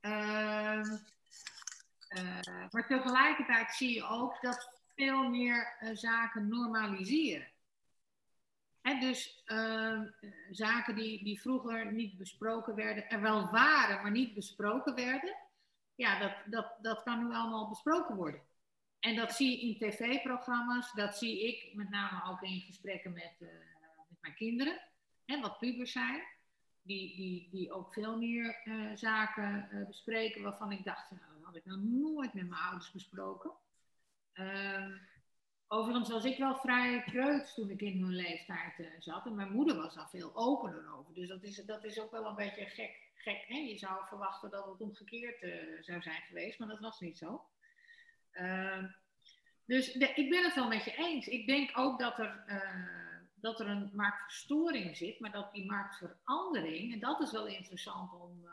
Uh, 0.00 0.82
uh, 2.08 2.70
maar 2.70 2.86
tegelijkertijd 2.86 3.74
zie 3.74 3.94
je 3.94 4.04
ook 4.04 4.40
dat 4.40 4.80
veel 4.94 5.28
meer 5.28 5.76
uh, 5.80 5.96
zaken 5.96 6.48
normaliseren. 6.48 7.52
Dus 8.82 9.42
ehm, 9.44 10.06
zaken 10.50 10.94
die, 10.94 11.24
die 11.24 11.40
vroeger 11.40 11.92
niet 11.92 12.16
besproken 12.18 12.74
werden, 12.74 13.08
er 13.08 13.20
wel 13.20 13.50
waren, 13.50 14.02
maar 14.02 14.10
niet 14.10 14.34
besproken 14.34 14.94
werden, 14.94 15.36
ja, 15.94 16.18
dat, 16.18 16.34
dat, 16.46 16.76
dat 16.80 17.02
kan 17.02 17.18
nu 17.18 17.34
allemaal 17.34 17.68
besproken 17.68 18.16
worden. 18.16 18.40
En 19.00 19.16
dat 19.16 19.32
zie 19.32 19.50
je 19.50 19.66
in 19.66 19.78
tv-programma's, 19.78 20.92
dat 20.92 21.18
zie 21.18 21.46
ik 21.46 21.74
met 21.74 21.90
name 21.90 22.30
ook 22.30 22.42
in 22.42 22.60
gesprekken 22.60 23.12
met, 23.12 23.34
uh, 23.38 23.48
met 24.08 24.20
mijn 24.20 24.34
kinderen, 24.34 24.80
hè, 25.24 25.40
wat 25.40 25.58
pubers 25.58 25.92
zijn, 25.92 26.22
die, 26.82 27.16
die, 27.16 27.48
die 27.50 27.72
ook 27.72 27.92
veel 27.92 28.18
meer 28.18 28.60
uh, 28.64 28.90
zaken 28.94 29.68
uh, 29.72 29.86
bespreken 29.86 30.42
waarvan 30.42 30.72
ik 30.72 30.84
dacht, 30.84 31.10
nou, 31.10 31.22
dat 31.34 31.44
had 31.44 31.56
ik 31.56 31.64
nou 31.64 31.80
nooit 31.80 32.34
met 32.34 32.48
mijn 32.48 32.62
ouders 32.62 32.90
besproken. 32.90 33.50
Ehm, 35.72 35.80
overigens 35.80 36.10
was 36.10 36.24
ik 36.24 36.38
wel 36.38 36.56
vrij 36.56 37.02
preuts 37.04 37.54
toen 37.54 37.70
ik 37.70 37.80
in 37.80 38.02
hun 38.02 38.14
leeftijd 38.14 38.88
zat 38.98 39.26
en 39.26 39.34
mijn 39.34 39.52
moeder 39.52 39.76
was 39.76 39.94
daar 39.94 40.08
veel 40.08 40.30
opener 40.34 40.94
over. 40.94 41.14
Dus 41.14 41.28
dat 41.28 41.42
is, 41.42 41.56
dat 41.56 41.84
is 41.84 42.00
ook 42.00 42.10
wel 42.10 42.26
een 42.26 42.34
beetje 42.34 42.66
gek. 42.66 43.10
gek 43.14 43.44
hè? 43.46 43.58
Je 43.58 43.78
zou 43.78 44.06
verwachten 44.06 44.50
dat 44.50 44.66
het 44.66 44.80
omgekeerd 44.80 45.38
zou 45.80 46.02
zijn 46.02 46.22
geweest, 46.22 46.58
maar 46.58 46.68
dat 46.68 46.80
was 46.80 47.00
niet 47.00 47.18
zo. 47.18 47.46
Uh, 48.32 48.84
dus 49.64 49.92
ik 49.96 50.30
ben 50.30 50.44
het 50.44 50.54
wel 50.54 50.68
met 50.68 50.84
je 50.84 50.96
eens. 50.96 51.26
Ik 51.26 51.46
denk 51.46 51.78
ook 51.78 51.98
dat 51.98 52.18
er, 52.18 52.44
uh, 52.46 53.16
dat 53.34 53.60
er 53.60 53.68
een 53.68 53.90
marktverstoring 53.92 54.96
zit, 54.96 55.20
maar 55.20 55.32
dat 55.32 55.52
die 55.52 55.66
marktverandering, 55.66 56.92
en 56.92 57.00
dat 57.00 57.20
is 57.20 57.32
wel 57.32 57.46
interessant 57.46 58.12
om, 58.12 58.46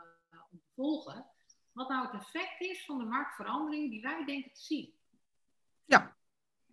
om 0.50 0.58
te 0.58 0.70
volgen, 0.74 1.26
wat 1.72 1.88
nou 1.88 2.06
het 2.06 2.20
effect 2.22 2.60
is 2.60 2.84
van 2.84 2.98
de 2.98 3.04
marktverandering 3.04 3.90
die 3.90 4.02
wij 4.02 4.24
denken 4.24 4.52
te 4.52 4.60
zien. 4.60 4.94
Ja. 5.84 6.18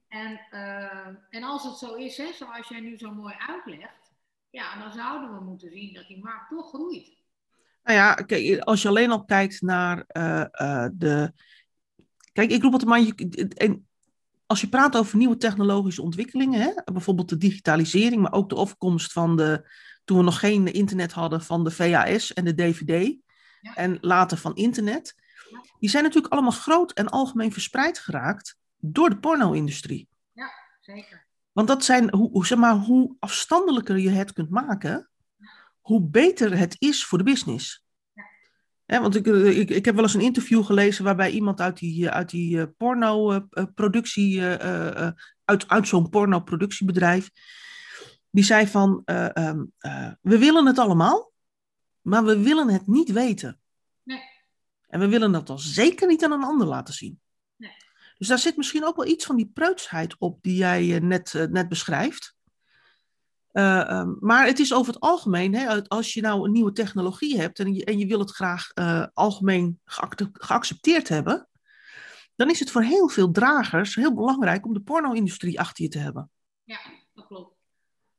En, 0.08 0.40
uh, 0.52 1.08
en 1.30 1.44
als 1.44 1.64
het 1.64 1.78
zo 1.78 1.96
is, 1.96 2.18
hè, 2.18 2.32
zoals 2.34 2.68
jij 2.68 2.80
nu 2.80 2.98
zo 2.98 3.12
mooi 3.12 3.36
uitlegt, 3.48 4.12
ja, 4.50 4.80
dan 4.80 4.92
zouden 4.92 5.34
we 5.34 5.44
moeten 5.44 5.72
zien 5.72 5.94
dat 5.94 6.08
die 6.08 6.24
markt 6.24 6.50
toch 6.50 6.70
groeit. 6.70 7.16
Nou 7.84 8.00
ja, 8.00 8.14
kijk, 8.14 8.60
als 8.60 8.82
je 8.82 8.88
alleen 8.88 9.12
al 9.12 9.26
kijkt 9.26 9.62
naar 9.62 10.06
de 10.94 11.34
Kijk, 12.38 12.52
ik 12.52 12.62
roep 12.62 12.74
het 12.74 12.86
maar, 12.86 13.00
je, 13.00 13.82
als 14.46 14.62
je 14.62 14.70
praat 14.70 14.98
over 14.98 15.18
nieuwe 15.18 15.38
technologische 15.38 16.02
ontwikkelingen, 16.02 16.62
hè, 16.62 16.72
bijvoorbeeld 16.94 17.30
de 17.30 17.38
digitalisering, 17.38 18.22
maar 18.22 18.34
ook 18.34 18.50
de 18.50 18.56
opkomst 18.56 19.12
van 19.12 19.36
de, 19.36 19.70
toen 20.06 20.18
we 20.18 20.24
nog 20.24 20.40
geen 20.40 20.74
internet 20.74 21.12
hadden, 21.12 21.42
van 21.42 21.64
de 21.64 21.72
VHS 21.72 22.34
en 22.34 22.46
de 22.46 22.54
DVD, 22.54 23.16
en 23.76 23.98
later 24.02 24.38
van 24.38 24.56
internet, 24.56 25.16
die 25.80 25.90
zijn 25.90 26.04
natuurlijk 26.04 26.34
allemaal 26.34 26.52
groot 26.52 26.92
en 26.92 27.10
algemeen 27.10 27.52
verspreid 27.52 28.00
geraakt 28.00 28.58
door 28.78 29.10
de 29.10 29.18
porno-industrie. 29.18 30.08
Ja, 30.34 30.50
zeker. 30.80 31.26
Want 31.52 31.68
dat 31.68 31.84
zijn, 31.84 32.14
hoe, 32.16 32.46
zeg 32.46 32.58
maar, 32.58 32.76
hoe 32.76 33.16
afstandelijker 33.20 33.98
je 33.98 34.10
het 34.10 34.34
kunt 34.34 34.50
maken, 34.50 35.10
hoe 35.82 36.02
beter 36.02 36.58
het 36.58 36.76
is 36.80 37.06
voor 37.06 37.18
de 37.18 37.24
business 37.24 37.86
want 38.88 39.16
ik, 39.16 39.28
eh, 39.28 39.60
ik, 39.60 39.70
ik 39.70 39.86
heb 39.86 39.96
wel 39.96 40.04
eens 40.04 40.14
een 40.14 40.22
interview 40.22 40.64
gelezen 40.64 41.04
waarbij 41.04 41.32
iemand 41.32 41.62
uit 41.62 41.78
die, 41.78 42.08
eh, 42.08 42.16
uit 42.16 42.30
die 42.30 42.58
uh, 42.58 42.64
porno-productie, 42.78 44.42
uit, 45.46 45.68
uit 45.68 45.88
zo'n 45.88 46.10
porno-productiebedrijf, 46.10 47.30
die 48.30 48.44
zei 48.44 48.68
van, 48.68 49.02
ehm, 49.06 49.64
we 50.22 50.38
willen 50.38 50.66
het 50.66 50.78
allemaal, 50.78 51.32
maar 52.02 52.24
we 52.24 52.40
willen 52.40 52.70
het 52.70 52.88
niet 52.88 53.12
weten. 53.12 53.60
Nee. 54.04 54.22
En 54.88 55.00
we 55.00 55.08
willen 55.08 55.32
dat 55.32 55.50
al 55.50 55.60
zeker 55.60 56.08
niet 56.08 56.24
aan 56.24 56.32
een 56.32 56.44
ander 56.44 56.68
laten 56.68 56.94
zien. 56.94 57.20
Dus 58.18 58.28
daar 58.28 58.40
zit 58.40 58.58
misschien 58.58 58.86
ook 58.86 58.96
wel 58.96 59.08
iets 59.08 59.26
van 59.26 59.36
die 59.36 59.52
preutsheid 59.54 60.16
op 60.18 60.42
die 60.42 60.56
jij 60.56 61.00
net, 61.00 61.48
net 61.50 61.70
beschrijft. 61.70 62.36
Uh, 63.52 63.88
um, 63.90 64.18
maar 64.20 64.46
het 64.46 64.60
is 64.60 64.74
over 64.74 64.94
het 64.94 65.02
algemeen, 65.02 65.56
hè, 65.56 65.88
als 65.88 66.14
je 66.14 66.22
nou 66.22 66.46
een 66.46 66.52
nieuwe 66.52 66.72
technologie 66.72 67.40
hebt 67.40 67.60
en 67.60 67.74
je, 67.74 67.86
en 67.86 67.98
je 67.98 68.06
wil 68.06 68.20
het 68.20 68.32
graag 68.32 68.72
uh, 68.76 69.06
algemeen 69.14 69.80
geaccepteerd 70.34 71.08
hebben, 71.08 71.48
dan 72.36 72.50
is 72.50 72.60
het 72.60 72.72
voor 72.72 72.84
heel 72.84 73.10
veel 73.10 73.32
dragers 73.32 73.96
heel 73.96 74.14
belangrijk 74.14 74.66
om 74.66 74.74
de 74.74 74.82
porno-industrie 74.82 75.60
achter 75.60 75.84
je 75.84 75.90
te 75.90 76.00
hebben. 76.00 76.30
Ja, 76.64 76.80
dat 77.14 77.26
klopt. 77.26 77.56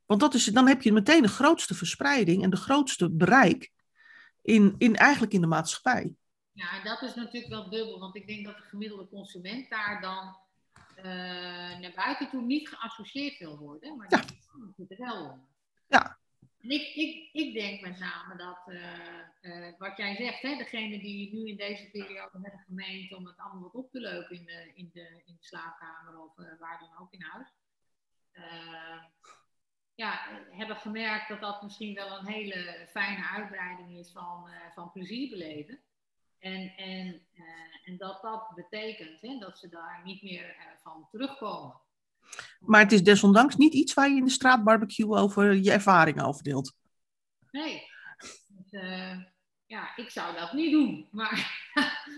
Want 0.07 0.21
dat 0.21 0.35
is, 0.35 0.45
dan 0.45 0.67
heb 0.67 0.83
je 0.83 0.93
meteen 0.93 1.23
de 1.23 1.29
grootste 1.29 1.75
verspreiding 1.75 2.43
en 2.43 2.51
de 2.51 2.57
grootste 2.57 3.11
bereik 3.11 3.73
in, 4.43 4.75
in, 4.79 4.97
eigenlijk 4.97 5.33
in 5.33 5.41
de 5.41 5.47
maatschappij. 5.47 6.15
Ja, 6.59 6.83
dat 6.83 7.03
is 7.03 7.15
natuurlijk 7.15 7.53
wel 7.53 7.71
dubbel, 7.71 7.99
want 7.99 8.17
ik 8.17 8.27
denk 8.27 8.45
dat 8.45 8.57
de 8.57 8.63
gemiddelde 8.63 9.09
consument 9.09 9.71
daar 9.71 10.01
dan 10.01 10.37
uh, 10.97 11.05
naar 11.79 11.93
buiten 11.95 12.31
toe 12.31 12.43
niet 12.43 12.69
geassocieerd 12.69 13.39
wil 13.39 13.59
worden, 13.59 13.97
maar 13.97 14.07
ja. 14.11 14.25
die 14.77 14.87
er 14.89 14.97
wel 14.97 15.23
onder. 15.23 15.47
Ja. 15.89 16.19
En 16.61 16.71
ik, 16.71 16.95
ik, 16.95 17.29
ik 17.33 17.55
denk 17.55 17.81
met 17.81 17.99
name 17.99 18.37
dat, 18.37 18.59
uh, 18.67 18.83
uh, 19.41 19.79
wat 19.79 19.97
jij 19.97 20.17
zegt, 20.17 20.43
hè, 20.43 20.57
degene 20.57 20.99
die 20.99 21.35
nu 21.35 21.49
in 21.49 21.57
deze 21.57 21.91
periode 21.91 22.39
hebben 22.43 22.61
gemeend 22.67 23.13
om 23.13 23.27
het 23.27 23.39
allemaal 23.39 23.63
wat 23.63 23.75
op 23.75 23.91
te 23.91 24.01
leuken 24.01 24.37
in 24.37 24.45
de, 24.45 24.73
in 24.75 24.91
de, 24.93 25.23
in 25.27 25.37
de 25.41 25.47
slaapkamer 25.47 26.21
of 26.21 26.35
waar 26.59 26.79
dan 26.79 26.99
ook 27.01 27.13
in 27.13 27.23
huis. 27.23 27.49
ja, 29.95 30.43
hebben 30.51 30.77
gemerkt 30.77 31.29
dat 31.29 31.41
dat 31.41 31.63
misschien 31.63 31.95
wel 31.95 32.19
een 32.19 32.27
hele 32.27 32.87
fijne 32.89 33.29
uitbreiding 33.29 33.99
is 33.99 34.13
van, 34.13 34.49
van 34.75 34.93
plezier 34.93 35.31
beleven. 35.31 35.83
En, 36.39 36.73
en, 36.77 37.27
uh, 37.35 37.45
en 37.85 37.97
dat 37.97 38.23
dat 38.23 38.53
betekent 38.55 39.21
hè, 39.21 39.39
dat 39.39 39.59
ze 39.59 39.69
daar 39.69 40.01
niet 40.05 40.23
meer 40.23 40.57
uh, 40.57 40.65
van 40.83 41.09
terugkomen. 41.11 41.81
Maar 42.61 42.81
het 42.81 42.93
is 42.93 43.03
desondanks 43.03 43.57
niet 43.57 43.75
iets 43.75 43.95
waar 43.95 44.09
je 44.09 44.17
in 44.17 44.25
de 44.25 44.31
straatbarbecue 44.31 45.17
over 45.17 45.55
je 45.55 45.73
ervaringen 45.73 46.25
over 46.25 46.43
deelt. 46.43 46.75
Nee. 47.51 47.87
Dus, 48.49 48.81
ja, 49.67 49.97
ik 49.97 50.11
zou 50.11 50.35
dat 50.37 50.53
niet 50.53 50.73
doen. 50.73 51.09
Maar 51.11 51.69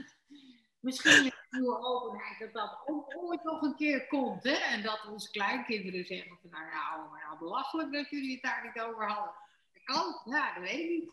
misschien 0.87 1.25
met 1.25 1.47
nieuwe 1.51 1.79
openheid 1.79 2.39
dat 2.39 2.53
dat 2.53 2.83
ook 2.87 3.17
ooit 3.17 3.45
nog 3.45 3.63
een 3.63 3.77
keer 3.77 4.07
komt. 4.07 4.43
Hè? 4.43 4.53
En 4.53 4.83
dat 4.83 5.07
onze 5.07 5.31
kleinkinderen 5.31 6.05
zeggen 6.05 6.39
van 6.41 6.51
nou 6.51 6.65
ja, 6.65 7.09
maar 7.11 7.25
nou 7.27 7.39
belachelijk 7.39 7.93
dat 7.93 8.11
jullie 8.11 8.33
het 8.33 8.43
daar 8.43 8.65
niet 8.65 8.83
over 8.83 9.09
hadden. 9.09 9.35
Dat 9.73 9.83
kan, 9.85 10.33
ja, 10.35 10.55
dat 10.55 10.63
weet 10.63 10.81
ik 10.81 10.89
niet. 10.89 11.13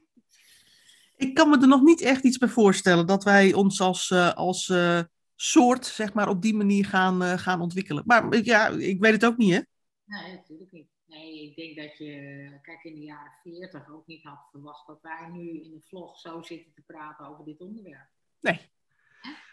Ik 1.17 1.33
kan 1.33 1.49
me 1.49 1.57
er 1.61 1.67
nog 1.67 1.81
niet 1.81 2.01
echt 2.01 2.23
iets 2.23 2.37
bij 2.37 2.49
voorstellen 2.49 3.07
dat 3.07 3.23
wij 3.23 3.53
ons 3.53 3.81
als, 3.81 4.09
uh, 4.09 4.33
als 4.33 4.67
uh, 4.67 5.01
soort, 5.35 5.85
zeg 5.85 6.13
maar, 6.13 6.29
op 6.29 6.41
die 6.41 6.55
manier 6.55 6.85
gaan, 6.85 7.23
uh, 7.23 7.33
gaan 7.37 7.61
ontwikkelen. 7.61 8.03
Maar 8.05 8.43
ja, 8.43 8.67
ik 8.67 8.99
weet 8.99 9.11
het 9.11 9.25
ook 9.25 9.37
niet, 9.37 9.53
hè? 9.53 9.61
Nee, 10.03 10.35
natuurlijk 10.35 10.71
niet. 10.71 10.87
Nee, 11.05 11.49
ik 11.49 11.55
denk 11.55 11.75
dat 11.75 11.97
je, 11.97 12.59
kijk, 12.61 12.83
in 12.83 12.95
de 12.95 13.01
jaren 13.01 13.31
40 13.43 13.89
ook 13.89 14.07
niet 14.07 14.23
had 14.23 14.47
verwacht 14.51 14.87
dat 14.87 15.01
wij 15.01 15.29
nu 15.31 15.63
in 15.63 15.71
de 15.71 15.81
vlog 15.87 16.19
zo 16.19 16.41
zitten 16.41 16.73
te 16.73 16.81
praten 16.81 17.27
over 17.27 17.45
dit 17.45 17.59
onderwerp. 17.59 18.09
Nee, 18.39 18.71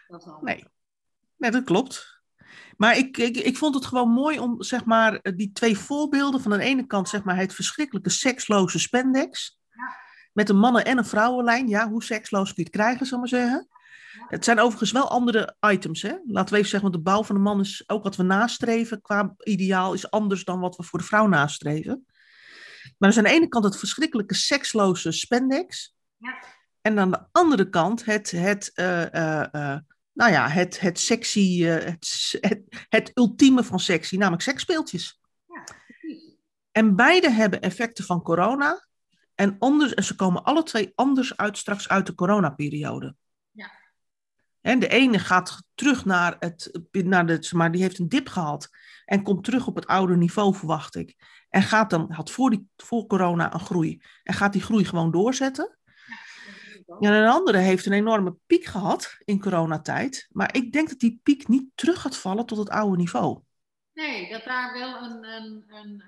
dat 0.07 0.41
nee. 0.41 0.63
nee, 1.37 1.51
dat 1.51 1.63
klopt. 1.63 2.23
Maar 2.77 2.97
ik, 2.97 3.17
ik, 3.17 3.37
ik 3.37 3.57
vond 3.57 3.75
het 3.75 3.85
gewoon 3.85 4.09
mooi 4.09 4.39
om 4.39 4.63
zeg 4.63 4.85
maar, 4.85 5.21
die 5.35 5.51
twee 5.51 5.77
voorbeelden. 5.77 6.41
Van 6.41 6.51
de 6.51 6.63
ene 6.63 6.87
kant 6.87 7.09
zeg 7.09 7.23
maar, 7.23 7.37
het 7.37 7.53
verschrikkelijke 7.53 8.09
seksloze 8.09 8.79
spandex. 8.79 9.59
Ja. 9.69 10.04
Met 10.35 10.49
een 10.49 10.57
mannen- 10.57 10.85
en 10.85 10.97
een 10.97 11.05
vrouwenlijn. 11.05 11.67
Ja, 11.67 11.89
hoe 11.89 12.03
seksloos 12.03 12.53
kun 12.53 12.63
je 12.63 12.69
het 12.69 12.79
krijgen, 12.81 13.05
zal 13.05 13.23
ik 13.23 13.31
maar 13.31 13.41
zeggen. 13.41 13.67
Het 14.27 14.43
zijn 14.43 14.59
overigens 14.59 14.91
wel 14.91 15.09
andere 15.09 15.55
items. 15.59 16.01
Hè? 16.01 16.15
Laten 16.25 16.53
we 16.53 16.57
even 16.59 16.69
zeggen, 16.69 16.81
want 16.81 16.93
de 16.93 17.11
bouw 17.11 17.23
van 17.23 17.35
de 17.35 17.41
man 17.41 17.59
is 17.59 17.83
ook 17.87 18.03
wat 18.03 18.15
we 18.15 18.23
nastreven. 18.23 19.01
Qua 19.01 19.35
ideaal 19.43 19.93
is 19.93 20.11
anders 20.11 20.43
dan 20.43 20.59
wat 20.59 20.75
we 20.75 20.83
voor 20.83 20.99
de 20.99 21.05
vrouw 21.05 21.27
nastreven. 21.27 22.05
Maar 22.97 23.09
er 23.09 23.15
is 23.15 23.17
aan 23.17 23.23
de 23.23 23.29
ene 23.29 23.47
kant 23.47 23.63
het 23.63 23.77
verschrikkelijke 23.77 24.33
seksloze 24.33 25.11
spandex. 25.11 25.95
Ja. 26.17 26.43
En 26.81 26.99
aan 26.99 27.11
de 27.11 27.27
andere 27.31 27.69
kant 27.69 28.05
het, 28.05 28.31
het 28.31 28.71
uh, 28.75 29.01
uh, 29.01 29.45
uh, 29.51 29.77
nou 30.13 30.31
ja, 30.31 30.47
het, 30.47 30.79
het 30.79 30.99
sexy, 30.99 31.63
het, 31.63 32.37
het, 32.39 32.61
het, 32.89 33.11
ultieme 33.13 33.63
van 33.63 33.79
sexy, 33.79 34.17
namelijk 34.17 34.43
seksspeeltjes. 34.43 35.19
Ja. 35.47 35.63
En 36.71 36.95
beide 36.95 37.31
hebben 37.31 37.61
effecten 37.61 38.05
van 38.05 38.21
corona. 38.21 38.87
En, 39.35 39.55
anders, 39.59 39.93
en 39.93 40.03
ze 40.03 40.15
komen 40.15 40.43
alle 40.43 40.63
twee 40.63 40.91
anders 40.95 41.37
uit 41.37 41.57
straks 41.57 41.89
uit 41.89 42.05
de 42.05 42.15
coronaperiode. 42.15 43.15
Ja. 43.51 43.71
En 44.61 44.79
de 44.79 44.87
ene 44.87 45.19
gaat 45.19 45.63
terug 45.75 46.05
naar 46.05 46.35
het, 46.39 46.79
naar 46.91 47.25
de, 47.25 47.49
maar 47.51 47.71
die 47.71 47.81
heeft 47.81 47.99
een 47.99 48.09
dip 48.09 48.27
gehad. 48.27 48.69
En 49.05 49.23
komt 49.23 49.43
terug 49.43 49.67
op 49.67 49.75
het 49.75 49.87
oude 49.87 50.17
niveau, 50.17 50.55
verwacht 50.55 50.95
ik. 50.95 51.15
En 51.49 51.61
gaat 51.61 51.89
dan, 51.89 52.11
had 52.11 52.31
voor, 52.31 52.49
die, 52.49 52.67
voor 52.75 53.07
corona 53.07 53.53
een 53.53 53.59
groei. 53.59 54.01
En 54.23 54.33
gaat 54.33 54.53
die 54.53 54.61
groei 54.61 54.85
gewoon 54.85 55.11
doorzetten. 55.11 55.77
Ja, 56.85 56.95
en 56.99 57.13
een 57.13 57.29
andere 57.29 57.57
heeft 57.57 57.85
een 57.85 57.93
enorme 57.93 58.35
piek 58.45 58.65
gehad 58.65 59.17
in 59.23 59.39
coronatijd. 59.39 60.27
Maar 60.31 60.55
ik 60.55 60.71
denk 60.71 60.89
dat 60.89 60.99
die 60.99 61.19
piek 61.23 61.47
niet 61.47 61.69
terug 61.75 62.01
gaat 62.01 62.17
vallen 62.17 62.45
tot 62.45 62.57
het 62.57 62.69
oude 62.69 62.97
niveau. 62.97 63.39
Nee, 63.93 64.29
dat 64.29 64.43
daar 64.43 64.73
wel 64.73 65.03
een, 65.03 65.25
een, 65.25 65.63
een 65.67 66.03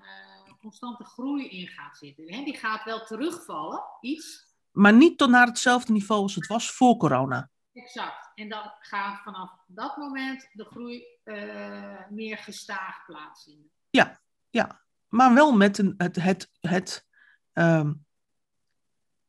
constante 0.58 1.04
groei 1.04 1.50
in 1.50 1.68
gaat 1.68 1.98
zitten. 1.98 2.34
Hè? 2.34 2.44
Die 2.44 2.58
gaat 2.58 2.84
wel 2.84 3.06
terugvallen, 3.06 3.84
iets. 4.02 4.56
Maar 4.72 4.94
niet 4.94 5.18
tot 5.18 5.30
naar 5.30 5.48
hetzelfde 5.48 5.94
niveau 5.94 6.22
als 6.22 6.36
het 6.36 6.48
was 6.48 6.72
voor 6.72 6.98
corona. 6.98 7.50
Exact. 7.74 8.32
En 8.36 8.50
dan 8.50 8.72
gaat 8.80 9.22
vanaf 9.24 9.52
dat 9.68 9.98
moment 9.98 10.50
de 10.52 10.66
groei 10.66 11.06
uh, 11.24 12.10
meer 12.10 12.38
gestaag 12.38 13.06
plaatsvinden. 13.06 13.72
Ja, 13.90 14.22
ja. 14.50 14.82
Maar 15.08 15.34
wel 15.34 15.56
met 15.56 15.78
een, 15.78 15.94
het, 15.98 16.16
het, 16.16 16.52
het, 16.60 17.08
um, 17.54 18.06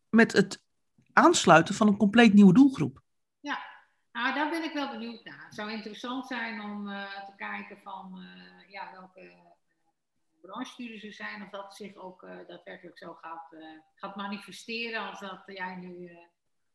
met 0.08 0.32
het 0.32 0.64
aansluiten 1.12 1.74
van 1.74 1.86
een 1.86 1.96
compleet 1.96 2.32
nieuwe 2.34 2.52
doelgroep. 2.52 3.02
Ja, 3.40 3.58
nou 4.12 4.34
daar 4.34 4.50
ben 4.50 4.64
ik 4.64 4.72
wel 4.72 4.90
benieuwd 4.90 5.24
naar. 5.24 5.44
Het 5.44 5.54
zou 5.54 5.70
interessant 5.70 6.26
zijn 6.26 6.60
om 6.60 6.88
uh, 6.88 7.24
te 7.26 7.32
kijken 7.36 7.78
van 7.82 8.18
uh, 8.18 8.70
ja, 8.70 8.92
welke 8.92 9.32
branchestudies 10.50 11.16
zijn, 11.16 11.42
of 11.42 11.50
dat 11.50 11.76
zich 11.76 11.94
ook 11.96 12.22
uh, 12.22 12.30
daadwerkelijk 12.46 12.98
zo 12.98 13.14
gaat, 13.14 13.56
gaat 13.94 14.16
manifesteren 14.16 15.08
als 15.10 15.20
dat 15.20 15.42
jij 15.46 15.76
nu, 15.76 16.10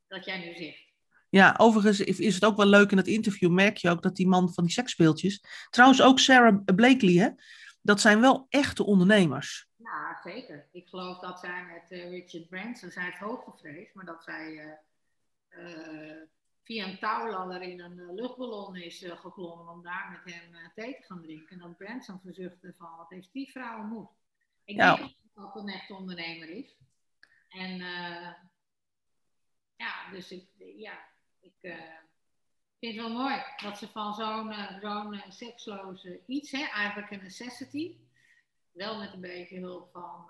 dat 0.08 0.26
jij 0.26 0.40
nu 0.46 0.56
zegt. 0.56 0.92
Ja, 1.30 1.56
overigens 1.58 2.00
is 2.00 2.36
het 2.36 2.46
ook 2.46 2.58
wel 2.58 2.66
leuk 2.66 2.92
in 2.92 2.98
het 2.98 3.08
interview, 3.08 3.52
merk 3.52 3.78
je 3.78 3.90
ook 3.90 4.02
dat 4.02 4.16
die 4.16 4.28
man 4.28 4.54
van 4.54 4.64
die 4.64 4.74
seksspeeltjes, 4.74 5.44
trouwens 5.70 6.02
ook 6.02 6.20
Sarah 6.20 6.64
Blakely, 6.76 7.18
hè, 7.18 7.30
dat 7.82 8.02
zijn 8.02 8.22
wel 8.22 8.46
echte 8.50 8.84
ondernemers. 8.84 9.70
Ja, 9.76 10.20
zeker. 10.24 10.70
Ik 10.72 10.88
geloof 10.88 11.20
dat 11.20 11.40
zij 11.40 11.66
met 11.66 12.00
Richard 12.10 12.50
Branson, 12.50 12.92
zij 12.92 13.04
heeft 13.04 13.18
hoogtevrees, 13.18 13.94
maar 13.94 14.06
dat 14.06 14.24
zij 14.24 14.80
via 16.64 16.88
een 16.88 17.00
touwladder 17.00 17.62
in 17.62 17.80
een 17.80 18.14
luchtballon 18.14 18.76
is 18.76 19.06
geklommen 19.06 19.68
om 19.74 19.84
daar 19.84 20.22
met 20.24 20.34
hem 20.34 20.72
thee 20.76 20.96
te 20.96 21.04
gaan 21.04 21.22
drinken. 21.22 21.50
En 21.50 21.68
dat 21.68 21.78
Branson 21.78 22.20
verzuchtte 22.20 22.74
van, 22.78 22.98
wat 22.98 23.10
heeft 23.10 23.34
die 23.34 23.52
vrouw 23.52 23.84
moed? 23.84 24.10
Ik 24.64 24.76
Ja. 24.76 24.96
denk 24.96 25.14
dat 25.34 25.54
het 25.54 25.64
een 25.64 25.70
echt 25.70 25.92
ondernemer 25.92 26.50
is. 26.50 26.76
En 27.50 27.78
ja, 29.76 30.10
dus 30.12 30.32
ik, 30.32 30.48
ja, 30.58 31.06
ik 31.40 31.54
vind 32.80 32.96
het 32.96 32.96
wel 32.96 33.10
mooi 33.14 33.44
dat 33.64 33.78
ze 33.78 33.88
van 33.88 34.14
zo'n 34.14 34.54
zo'n 34.82 35.22
seksloze 35.30 36.22
iets, 36.26 36.52
hè, 36.52 36.64
eigenlijk 36.64 37.12
een 37.12 37.24
necessity, 37.24 37.98
wel 38.72 39.00
met 39.00 39.14
een 39.14 39.22
beetje 39.22 39.60
hulp 39.60 39.92
van, 39.92 40.30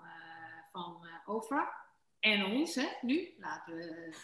van 0.72 1.06
OFRA 1.24 1.72
en 2.20 2.44
ons, 2.44 2.74
hè, 2.74 2.88
nu. 3.00 3.34
Laten 3.38 3.76
we, 3.76 4.14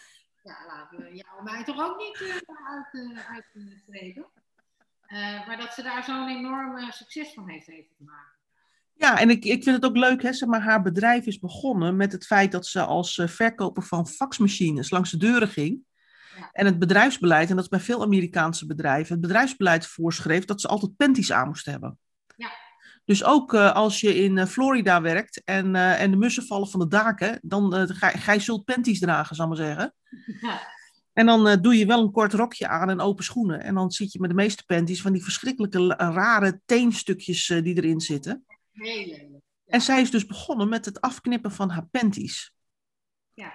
ja, 0.43 0.65
laten 0.67 0.97
we 0.97 1.15
jou 1.15 1.37
en 1.37 1.43
mij 1.43 1.63
toch 1.63 1.79
ook 1.79 1.97
niet 1.97 2.19
uh, 2.19 2.35
uit, 2.67 3.25
uitstrepen. 3.29 4.25
maar 5.47 5.57
dat 5.57 5.73
ze 5.73 5.83
daar 5.83 6.03
zo'n 6.03 6.29
enorm 6.29 6.91
succes 6.91 7.33
van 7.33 7.49
heeft 7.49 7.67
weten 7.67 7.95
te 7.97 8.03
maken. 8.03 8.39
Ja, 8.93 9.19
en 9.19 9.29
ik, 9.29 9.45
ik 9.45 9.63
vind 9.63 9.75
het 9.75 9.85
ook 9.85 9.97
leuk, 9.97 10.21
hè, 10.21 10.33
zeg 10.33 10.49
maar, 10.49 10.61
haar 10.61 10.81
bedrijf 10.81 11.25
is 11.25 11.39
begonnen 11.39 11.95
met 11.95 12.11
het 12.11 12.25
feit 12.25 12.51
dat 12.51 12.65
ze 12.65 12.81
als 12.81 13.21
verkoper 13.25 13.83
van 13.83 14.07
faxmachines 14.07 14.89
langs 14.89 15.11
de 15.11 15.17
deuren 15.17 15.47
ging. 15.47 15.83
Ja. 16.37 16.49
En 16.51 16.65
het 16.65 16.79
bedrijfsbeleid, 16.79 17.49
en 17.49 17.55
dat 17.55 17.63
is 17.63 17.69
bij 17.69 17.79
veel 17.79 18.01
Amerikaanse 18.01 18.65
bedrijven, 18.65 19.11
het 19.11 19.21
bedrijfsbeleid 19.21 19.87
voorschreef 19.87 20.45
dat 20.45 20.61
ze 20.61 20.67
altijd 20.67 20.95
panties 20.95 21.31
aan 21.31 21.47
moesten 21.47 21.71
hebben. 21.71 21.99
Ja. 22.35 22.51
Dus 23.05 23.23
ook 23.23 23.53
uh, 23.53 23.71
als 23.71 23.99
je 23.99 24.15
in 24.15 24.37
uh, 24.37 24.45
Florida 24.45 25.01
werkt 25.01 25.43
en, 25.43 25.75
uh, 25.75 26.01
en 26.01 26.11
de 26.11 26.17
mussen 26.17 26.45
vallen 26.45 26.67
van 26.67 26.79
de 26.79 26.87
daken, 26.87 27.39
dan 27.41 27.87
ga, 27.87 28.09
ga 28.09 28.31
je 28.31 28.39
zult 28.39 28.65
panties 28.65 28.99
dragen, 28.99 29.35
zal 29.35 29.51
ik 29.51 29.57
maar 29.57 29.65
zeggen. 29.65 29.93
Ja. 30.41 30.79
En 31.13 31.25
dan 31.25 31.61
doe 31.61 31.77
je 31.77 31.85
wel 31.85 32.01
een 32.01 32.11
kort 32.11 32.33
rokje 32.33 32.67
aan 32.67 32.89
en 32.89 32.99
open 32.99 33.23
schoenen. 33.23 33.63
En 33.63 33.75
dan 33.75 33.91
zit 33.91 34.11
je 34.11 34.19
met 34.19 34.29
de 34.29 34.35
meeste 34.35 34.65
panties 34.65 35.01
van 35.01 35.11
die 35.11 35.23
verschrikkelijke 35.23 35.87
rare 35.95 36.61
teenstukjes 36.65 37.47
die 37.47 37.75
erin 37.75 38.01
zitten. 38.01 38.45
Heel 38.71 39.05
lelijk. 39.05 39.29
Ja. 39.65 39.77
En 39.77 39.81
zij 39.81 40.01
is 40.01 40.11
dus 40.11 40.25
begonnen 40.25 40.69
met 40.69 40.85
het 40.85 41.01
afknippen 41.01 41.51
van 41.51 41.69
haar 41.69 41.85
panties. 41.85 42.53
Ja. 43.33 43.53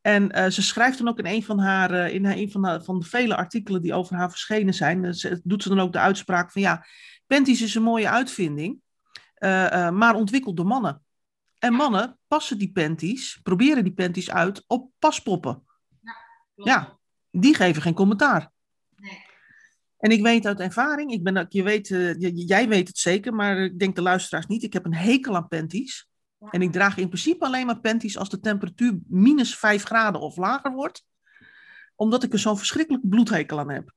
En 0.00 0.38
uh, 0.38 0.46
ze 0.46 0.62
schrijft 0.62 0.98
dan 0.98 1.08
ook 1.08 1.18
in 1.18 1.26
een 1.26 1.44
van 1.44 1.58
haar, 1.58 1.92
uh, 1.92 2.14
in 2.14 2.24
een 2.24 2.50
van, 2.50 2.64
haar, 2.64 2.82
van 2.84 2.98
de 2.98 3.06
vele 3.06 3.36
artikelen 3.36 3.82
die 3.82 3.94
over 3.94 4.16
haar 4.16 4.30
verschenen 4.30 4.74
zijn, 4.74 5.14
ze, 5.14 5.40
doet 5.44 5.62
ze 5.62 5.68
dan 5.68 5.80
ook 5.80 5.92
de 5.92 5.98
uitspraak 5.98 6.52
van 6.52 6.62
ja, 6.62 6.86
panties 7.26 7.62
is 7.62 7.74
een 7.74 7.82
mooie 7.82 8.08
uitvinding, 8.08 8.80
uh, 9.38 9.90
maar 9.90 10.14
ontwikkeld 10.14 10.56
door 10.56 10.66
mannen. 10.66 11.02
En 11.58 11.72
mannen 11.72 12.18
passen 12.26 12.58
die 12.58 12.72
panties, 12.72 13.40
proberen 13.42 13.84
die 13.84 13.92
panties 13.92 14.30
uit 14.30 14.64
op 14.66 14.90
paspoppen. 14.98 15.62
Ja. 16.00 16.16
Ja, 16.54 16.98
die 17.30 17.54
geven 17.54 17.82
geen 17.82 17.94
commentaar. 17.94 18.50
Nee. 18.96 19.26
En 19.98 20.10
ik 20.10 20.22
weet 20.22 20.46
uit 20.46 20.60
ervaring, 20.60 21.12
ik 21.12 21.22
ben, 21.22 21.46
je 21.48 21.62
weet, 21.62 21.88
jij 22.34 22.68
weet 22.68 22.88
het 22.88 22.98
zeker, 22.98 23.34
maar 23.34 23.58
ik 23.58 23.78
denk 23.78 23.96
de 23.96 24.02
luisteraars 24.02 24.46
niet, 24.46 24.62
ik 24.62 24.72
heb 24.72 24.84
een 24.84 24.94
hekel 24.94 25.36
aan 25.36 25.48
panties. 25.48 26.08
Ja. 26.38 26.50
En 26.50 26.62
ik 26.62 26.72
draag 26.72 26.96
in 26.96 27.08
principe 27.08 27.44
alleen 27.44 27.66
maar 27.66 27.80
panties 27.80 28.18
als 28.18 28.28
de 28.28 28.40
temperatuur 28.40 28.98
minus 29.06 29.56
5 29.56 29.84
graden 29.84 30.20
of 30.20 30.36
lager 30.36 30.72
wordt. 30.72 31.04
Omdat 31.94 32.22
ik 32.22 32.32
er 32.32 32.38
zo'n 32.38 32.58
verschrikkelijk 32.58 33.08
bloedhekel 33.08 33.58
aan 33.58 33.70
heb. 33.70 33.92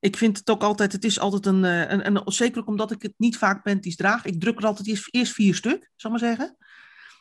Ik 0.00 0.16
vind 0.16 0.38
het 0.38 0.50
ook 0.50 0.62
altijd, 0.62 0.92
het 0.92 1.04
is 1.04 1.20
altijd 1.20 1.46
een, 1.46 1.62
een, 1.62 2.06
een, 2.06 2.32
zeker 2.32 2.64
omdat 2.64 2.90
ik 2.90 3.02
het 3.02 3.14
niet 3.16 3.36
vaak 3.36 3.62
panties 3.62 3.96
draag. 3.96 4.24
Ik 4.24 4.40
druk 4.40 4.58
er 4.58 4.66
altijd 4.66 5.08
eerst, 5.10 5.32
vier 5.32 5.54
stuk, 5.54 5.90
zal 5.96 6.14
ik 6.14 6.20
maar 6.20 6.28
zeggen. 6.28 6.56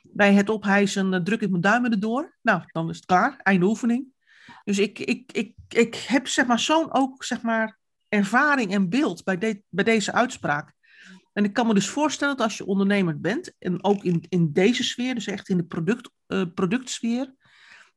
Bij 0.03 0.33
het 0.33 0.49
ophijzen 0.49 1.23
druk 1.23 1.41
ik 1.41 1.49
mijn 1.49 1.61
duimen 1.61 1.91
erdoor. 1.91 2.37
Nou, 2.41 2.61
dan 2.67 2.89
is 2.89 2.95
het 2.95 3.05
klaar, 3.05 3.37
einde 3.37 3.65
oefening. 3.65 4.05
Dus 4.63 4.79
ik, 4.79 4.99
ik, 4.99 5.31
ik, 5.31 5.53
ik 5.69 5.95
heb 5.95 6.27
zeg 6.27 6.45
maar 6.45 6.59
zo'n 6.59 6.93
ook 6.93 7.23
zeg 7.23 7.41
maar 7.41 7.77
ervaring 8.09 8.73
en 8.73 8.89
beeld 8.89 9.23
bij, 9.23 9.63
bij 9.69 9.83
deze 9.83 10.13
uitspraak 10.13 10.73
En 11.33 11.43
ik 11.43 11.53
kan 11.53 11.67
me 11.67 11.73
dus 11.73 11.87
voorstellen 11.89 12.37
dat 12.37 12.45
als 12.45 12.57
je 12.57 12.65
ondernemer 12.65 13.19
bent, 13.19 13.53
en 13.59 13.83
ook 13.83 14.03
in, 14.03 14.25
in 14.29 14.51
deze 14.53 14.83
sfeer, 14.83 15.13
dus 15.13 15.27
echt 15.27 15.49
in 15.49 15.57
de 15.57 15.65
product, 15.65 16.09
uh, 16.27 16.43
productsfeer, 16.53 17.33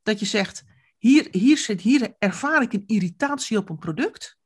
dat 0.03 0.21
je 0.21 0.27
zegt, 0.27 0.65
hier, 0.99 1.29
hier, 1.31 1.59
zit, 1.59 1.81
hier 1.81 2.15
ervaar 2.19 2.63
ik 2.63 2.73
een 2.73 2.85
irritatie 2.87 3.57
op 3.57 3.71
een 3.71 3.79
product 3.79 4.39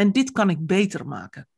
en 0.00 0.12
dit 0.12 0.32
kan 0.32 0.50
ik 0.50 0.66
beter 0.66 1.06
maken. 1.06 1.48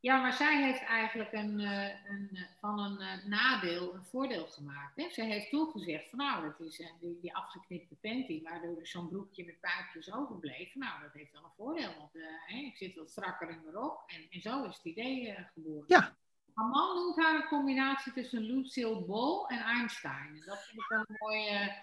Ja, 0.00 0.20
maar 0.20 0.32
zij 0.32 0.62
heeft 0.62 0.84
eigenlijk 0.84 1.32
een, 1.32 1.60
uh, 1.60 1.86
een, 1.86 2.28
uh, 2.32 2.40
van 2.60 2.78
een 2.78 3.00
uh, 3.00 3.24
nadeel 3.24 3.94
een 3.94 4.04
voordeel 4.04 4.46
gemaakt. 4.46 4.96
Hè? 4.96 5.08
Ze 5.10 5.24
heeft 5.24 5.50
toen 5.50 5.70
gezegd 5.70 6.10
van 6.10 6.18
nou, 6.18 6.42
dat 6.42 6.60
is 6.60 6.76
die, 7.00 7.18
die 7.20 7.36
afgeknipte 7.36 7.94
panty, 7.94 8.42
waardoor 8.42 8.78
er 8.78 8.86
zo'n 8.86 9.08
broekje 9.08 9.44
met 9.44 9.60
puikjes 9.60 10.12
overbleef. 10.12 10.74
Nou, 10.74 11.02
dat 11.02 11.12
heeft 11.12 11.32
wel 11.32 11.44
een 11.44 11.56
voordeel, 11.56 11.94
want 11.98 12.12
hè, 12.46 12.56
ik 12.56 12.76
zit 12.76 12.96
wat 12.96 13.10
strakker 13.10 13.50
in 13.50 13.60
mijn 13.62 13.74
rok. 13.74 14.02
En, 14.06 14.26
en 14.30 14.40
zo 14.40 14.64
is 14.64 14.76
het 14.76 14.84
idee 14.84 15.34
geboren. 15.54 15.84
Ja. 15.86 16.16
Man 16.54 16.94
noemt 16.94 17.16
haar 17.16 17.34
een 17.34 17.48
combinatie 17.48 18.12
tussen 18.12 18.40
Lucille 18.40 19.04
Ball 19.04 19.44
en 19.46 19.58
Einstein. 19.58 20.36
En 20.40 20.42
dat 20.46 20.64
vind 20.64 20.80
ik 20.80 20.88
wel 20.88 21.04
een 21.06 21.16
mooie... 21.18 21.78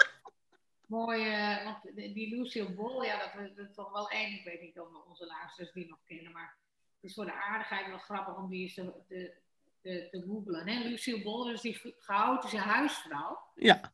mooie 0.89 1.61
want 1.63 1.95
die 1.95 2.35
Lucille 2.35 2.73
Ball, 2.73 3.05
ja, 3.05 3.17
dat, 3.17 3.67
is 3.67 3.75
toch 3.75 3.91
wel 3.91 4.09
één. 4.09 4.33
Ik 4.33 4.43
weet 4.43 4.61
niet 4.61 4.79
of 4.79 4.87
onze 5.07 5.25
luisteraars 5.25 5.71
die 5.73 5.87
nog 5.87 5.99
kennen, 6.05 6.31
maar 6.31 6.57
het 7.01 7.09
is 7.09 7.13
voor 7.13 7.25
de 7.25 7.33
aardigheid 7.33 7.87
wel 7.87 7.97
grappig 7.97 8.37
om 8.37 8.49
die 8.49 8.61
eens 8.61 8.73
te, 8.73 8.93
te, 9.07 9.33
te, 9.81 10.07
te 10.11 10.21
googlen. 10.27 10.67
Hè? 10.67 10.83
Lucille 10.83 11.23
Boller 11.23 11.53
is 11.53 11.61
die 11.61 11.95
chaotische 11.99 12.57
huisvrouw. 12.57 13.39
Ja. 13.55 13.93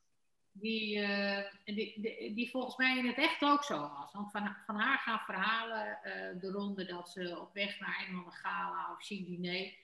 Die, 0.52 0.98
uh, 0.98 1.40
die, 1.64 2.02
die, 2.02 2.34
die, 2.34 2.50
volgens 2.50 2.78
mij 2.78 2.98
in 2.98 3.06
het 3.06 3.18
echt 3.18 3.42
ook 3.42 3.64
zo 3.64 3.80
was. 3.80 4.14
Want 4.14 4.32
van, 4.32 4.56
van 4.66 4.76
haar 4.76 4.98
gaan 4.98 5.20
verhalen 5.20 6.00
uh, 6.04 6.42
de 6.42 6.52
ronde 6.52 6.86
dat 6.86 7.10
ze 7.10 7.40
op 7.40 7.54
weg 7.54 7.80
naar 7.80 8.00
een 8.00 8.14
of 8.14 8.20
andere 8.20 8.38
gala 8.38 8.92
of 8.92 9.06
chic 9.06 9.26
diner... 9.26 9.84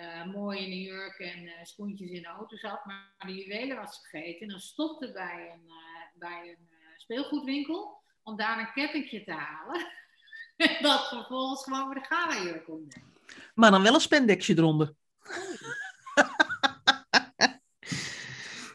Uh, 0.00 0.24
mooi 0.24 0.58
in 0.58 0.70
een 0.70 0.80
jurk 0.80 1.18
en 1.18 1.66
schoentjes 1.66 2.10
in 2.10 2.22
de 2.22 2.28
auto 2.28 2.56
zat, 2.56 2.84
maar 2.84 3.14
de 3.18 3.34
juwelen 3.34 3.76
was 3.76 4.00
vergeten. 4.00 4.40
En 4.40 4.48
dan 4.48 4.60
stopte 4.60 5.12
bij 5.12 5.50
een, 5.52 5.70
bij 6.18 6.56
een 6.58 6.68
speelgoedwinkel 6.96 8.02
om 8.22 8.36
daar 8.36 8.58
een 8.58 8.72
kettingje 8.72 9.24
te 9.24 9.32
halen. 9.32 9.86
dat 10.88 11.08
vervolgens 11.08 11.64
gewoon 11.64 11.88
weer 11.88 12.02
de 12.02 12.08
gala-jurk 12.08 12.64
komt. 12.64 12.96
Maar 13.54 13.70
dan 13.70 13.82
wel 13.82 13.94
een 13.94 14.00
spendexje 14.00 14.58
eronder. 14.58 14.94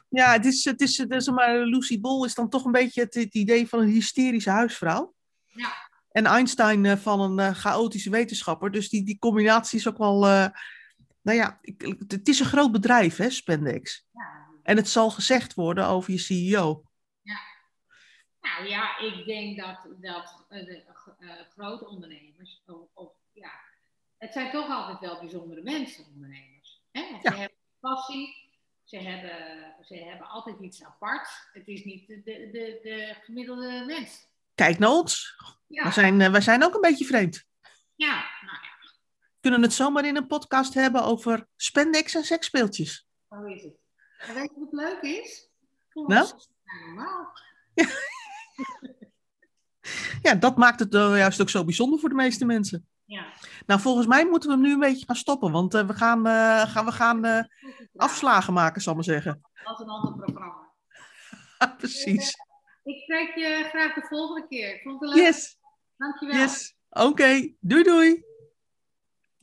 ja, 0.10 0.32
het 0.32 0.46
is, 0.46 0.66
het 0.66 0.82
is, 0.82 0.98
het 0.98 1.12
is 1.12 1.30
maar 1.30 1.58
Lucy 1.58 2.00
Bol 2.00 2.26
is 2.26 2.36
dan 2.36 2.50
toch 2.50 2.66
een 2.66 2.72
beetje 2.72 3.02
het, 3.02 3.14
het 3.14 3.36
idee 3.36 3.68
van 3.68 3.80
een 3.80 3.90
hysterische 3.90 4.50
huisvrouw. 4.50 5.14
Ja. 5.46 5.88
En 6.12 6.26
Einstein 6.26 6.84
uh, 6.84 6.96
van 6.96 7.20
een 7.20 7.50
uh, 7.50 7.56
chaotische 7.56 8.10
wetenschapper. 8.10 8.72
Dus 8.72 8.90
die, 8.90 9.04
die 9.04 9.20
combinatie 9.20 9.80
is 9.80 9.88
ook 9.88 9.98
wel. 9.98 10.28
Uh, 10.28 10.48
nou 11.22 11.38
ja, 11.38 11.58
ik, 11.62 11.96
het 12.08 12.28
is 12.28 12.40
een 12.40 12.46
groot 12.46 12.72
bedrijf, 12.72 13.18
hè, 13.18 13.30
Spendex. 13.30 14.06
Ja. 14.12 14.48
En 14.64 14.78
het 14.78 14.90
zal 14.90 15.12
gezegd 15.12 15.54
worden 15.54 15.88
over 15.88 16.12
je 16.12 16.18
CEO. 16.18 16.89
Nou 18.42 18.68
ja, 18.68 18.98
ik 18.98 19.26
denk 19.26 19.58
dat, 19.60 19.88
dat 20.02 20.46
de 20.50 20.84
uh, 21.20 21.32
grote 21.50 21.88
ondernemers, 21.88 22.62
of, 22.66 22.88
of, 22.94 23.12
ja, 23.32 23.52
het 24.18 24.34
zijn 24.34 24.52
toch 24.52 24.70
altijd 24.70 25.00
wel 25.00 25.20
bijzondere 25.20 25.62
mensen, 25.62 26.06
ondernemers. 26.06 26.82
Hè? 26.92 27.02
Ja. 27.02 27.20
Ze 27.22 27.30
hebben 27.38 27.58
passie, 27.80 28.36
ze 28.84 28.98
hebben, 28.98 29.76
ze 29.86 29.96
hebben 29.96 30.28
altijd 30.28 30.60
iets 30.60 30.84
aparts. 30.84 31.48
Het 31.54 31.68
is 31.68 31.84
niet 31.84 32.08
de, 32.08 32.22
de, 32.24 32.50
de, 32.52 32.80
de 32.84 33.16
gemiddelde 33.24 33.84
mens. 33.86 34.28
Kijk 34.56 34.80
naar 34.80 34.90
ons. 34.90 35.36
Ja, 35.68 35.84
Wij, 35.84 35.92
zijn, 35.92 36.32
wij 36.32 36.42
zijn 36.42 36.64
ook 36.64 36.74
een 36.74 36.82
beetje 36.82 37.06
vreemd. 37.06 37.46
ja 37.96 38.14
nou 38.42 38.58
ja, 38.62 38.88
We 39.20 39.38
kunnen 39.40 39.62
het 39.62 39.74
zomaar 39.74 40.06
in 40.06 40.16
een 40.16 40.28
podcast 40.28 40.74
hebben 40.74 41.04
over 41.04 41.48
spandex 41.56 42.16
en 42.16 42.24
seksspeeltjes. 42.24 43.08
zo 43.30 43.44
is 43.44 43.64
het. 43.64 43.78
En 44.18 44.34
weet 44.34 44.52
je 44.56 44.60
wat 44.60 44.74
leuk 44.74 45.02
is? 45.02 45.50
Voor 45.90 46.08
Nou? 46.08 46.30
normaal. 46.86 47.32
Ja, 47.74 47.86
dat 50.40 50.58
maakt 50.58 50.80
het 50.80 50.94
uh, 50.94 51.18
juist 51.18 51.42
ook 51.42 51.50
zo 51.50 51.64
bijzonder 51.64 52.00
voor 52.00 52.10
de 52.10 52.16
meeste 52.16 52.46
mensen. 52.46 52.88
Ja. 53.06 53.26
Nou, 53.66 53.80
volgens 53.80 54.08
mij 54.08 54.26
moeten 54.26 54.50
we 54.50 54.56
hem 54.56 54.64
nu 54.66 54.74
een 54.74 54.80
beetje 54.80 55.06
gaan 55.06 55.16
stoppen, 55.16 55.52
want 55.52 55.76
uh, 55.76 55.88
we 55.88 55.94
gaan, 55.94 56.28
uh, 56.28 56.62
gaan, 56.62 56.86
we 56.86 56.92
gaan 56.92 57.26
uh, 57.26 57.44
afslagen 57.96 58.54
maken, 58.54 58.82
zal 58.82 58.92
ik 58.92 58.98
maar 58.98 59.16
zeggen. 59.16 59.42
Dat 59.64 59.80
is 59.80 59.86
een 59.86 59.92
ander 59.92 60.16
programma. 60.16 60.74
Precies. 61.78 62.36
Ik 62.84 63.02
spreek 63.02 63.36
je 63.36 63.66
graag 63.70 63.94
de 63.94 64.06
volgende 64.10 64.48
keer. 64.48 64.76
Ik 64.76 64.82
vond 64.82 65.00
het 65.00 65.10
leuk. 65.10 65.24
Yes, 65.24 65.58
Dankjewel. 65.98 66.38
yes. 66.38 66.76
Oké, 66.90 67.06
okay. 67.06 67.56
doei 67.60 67.84
doei. 67.84 68.24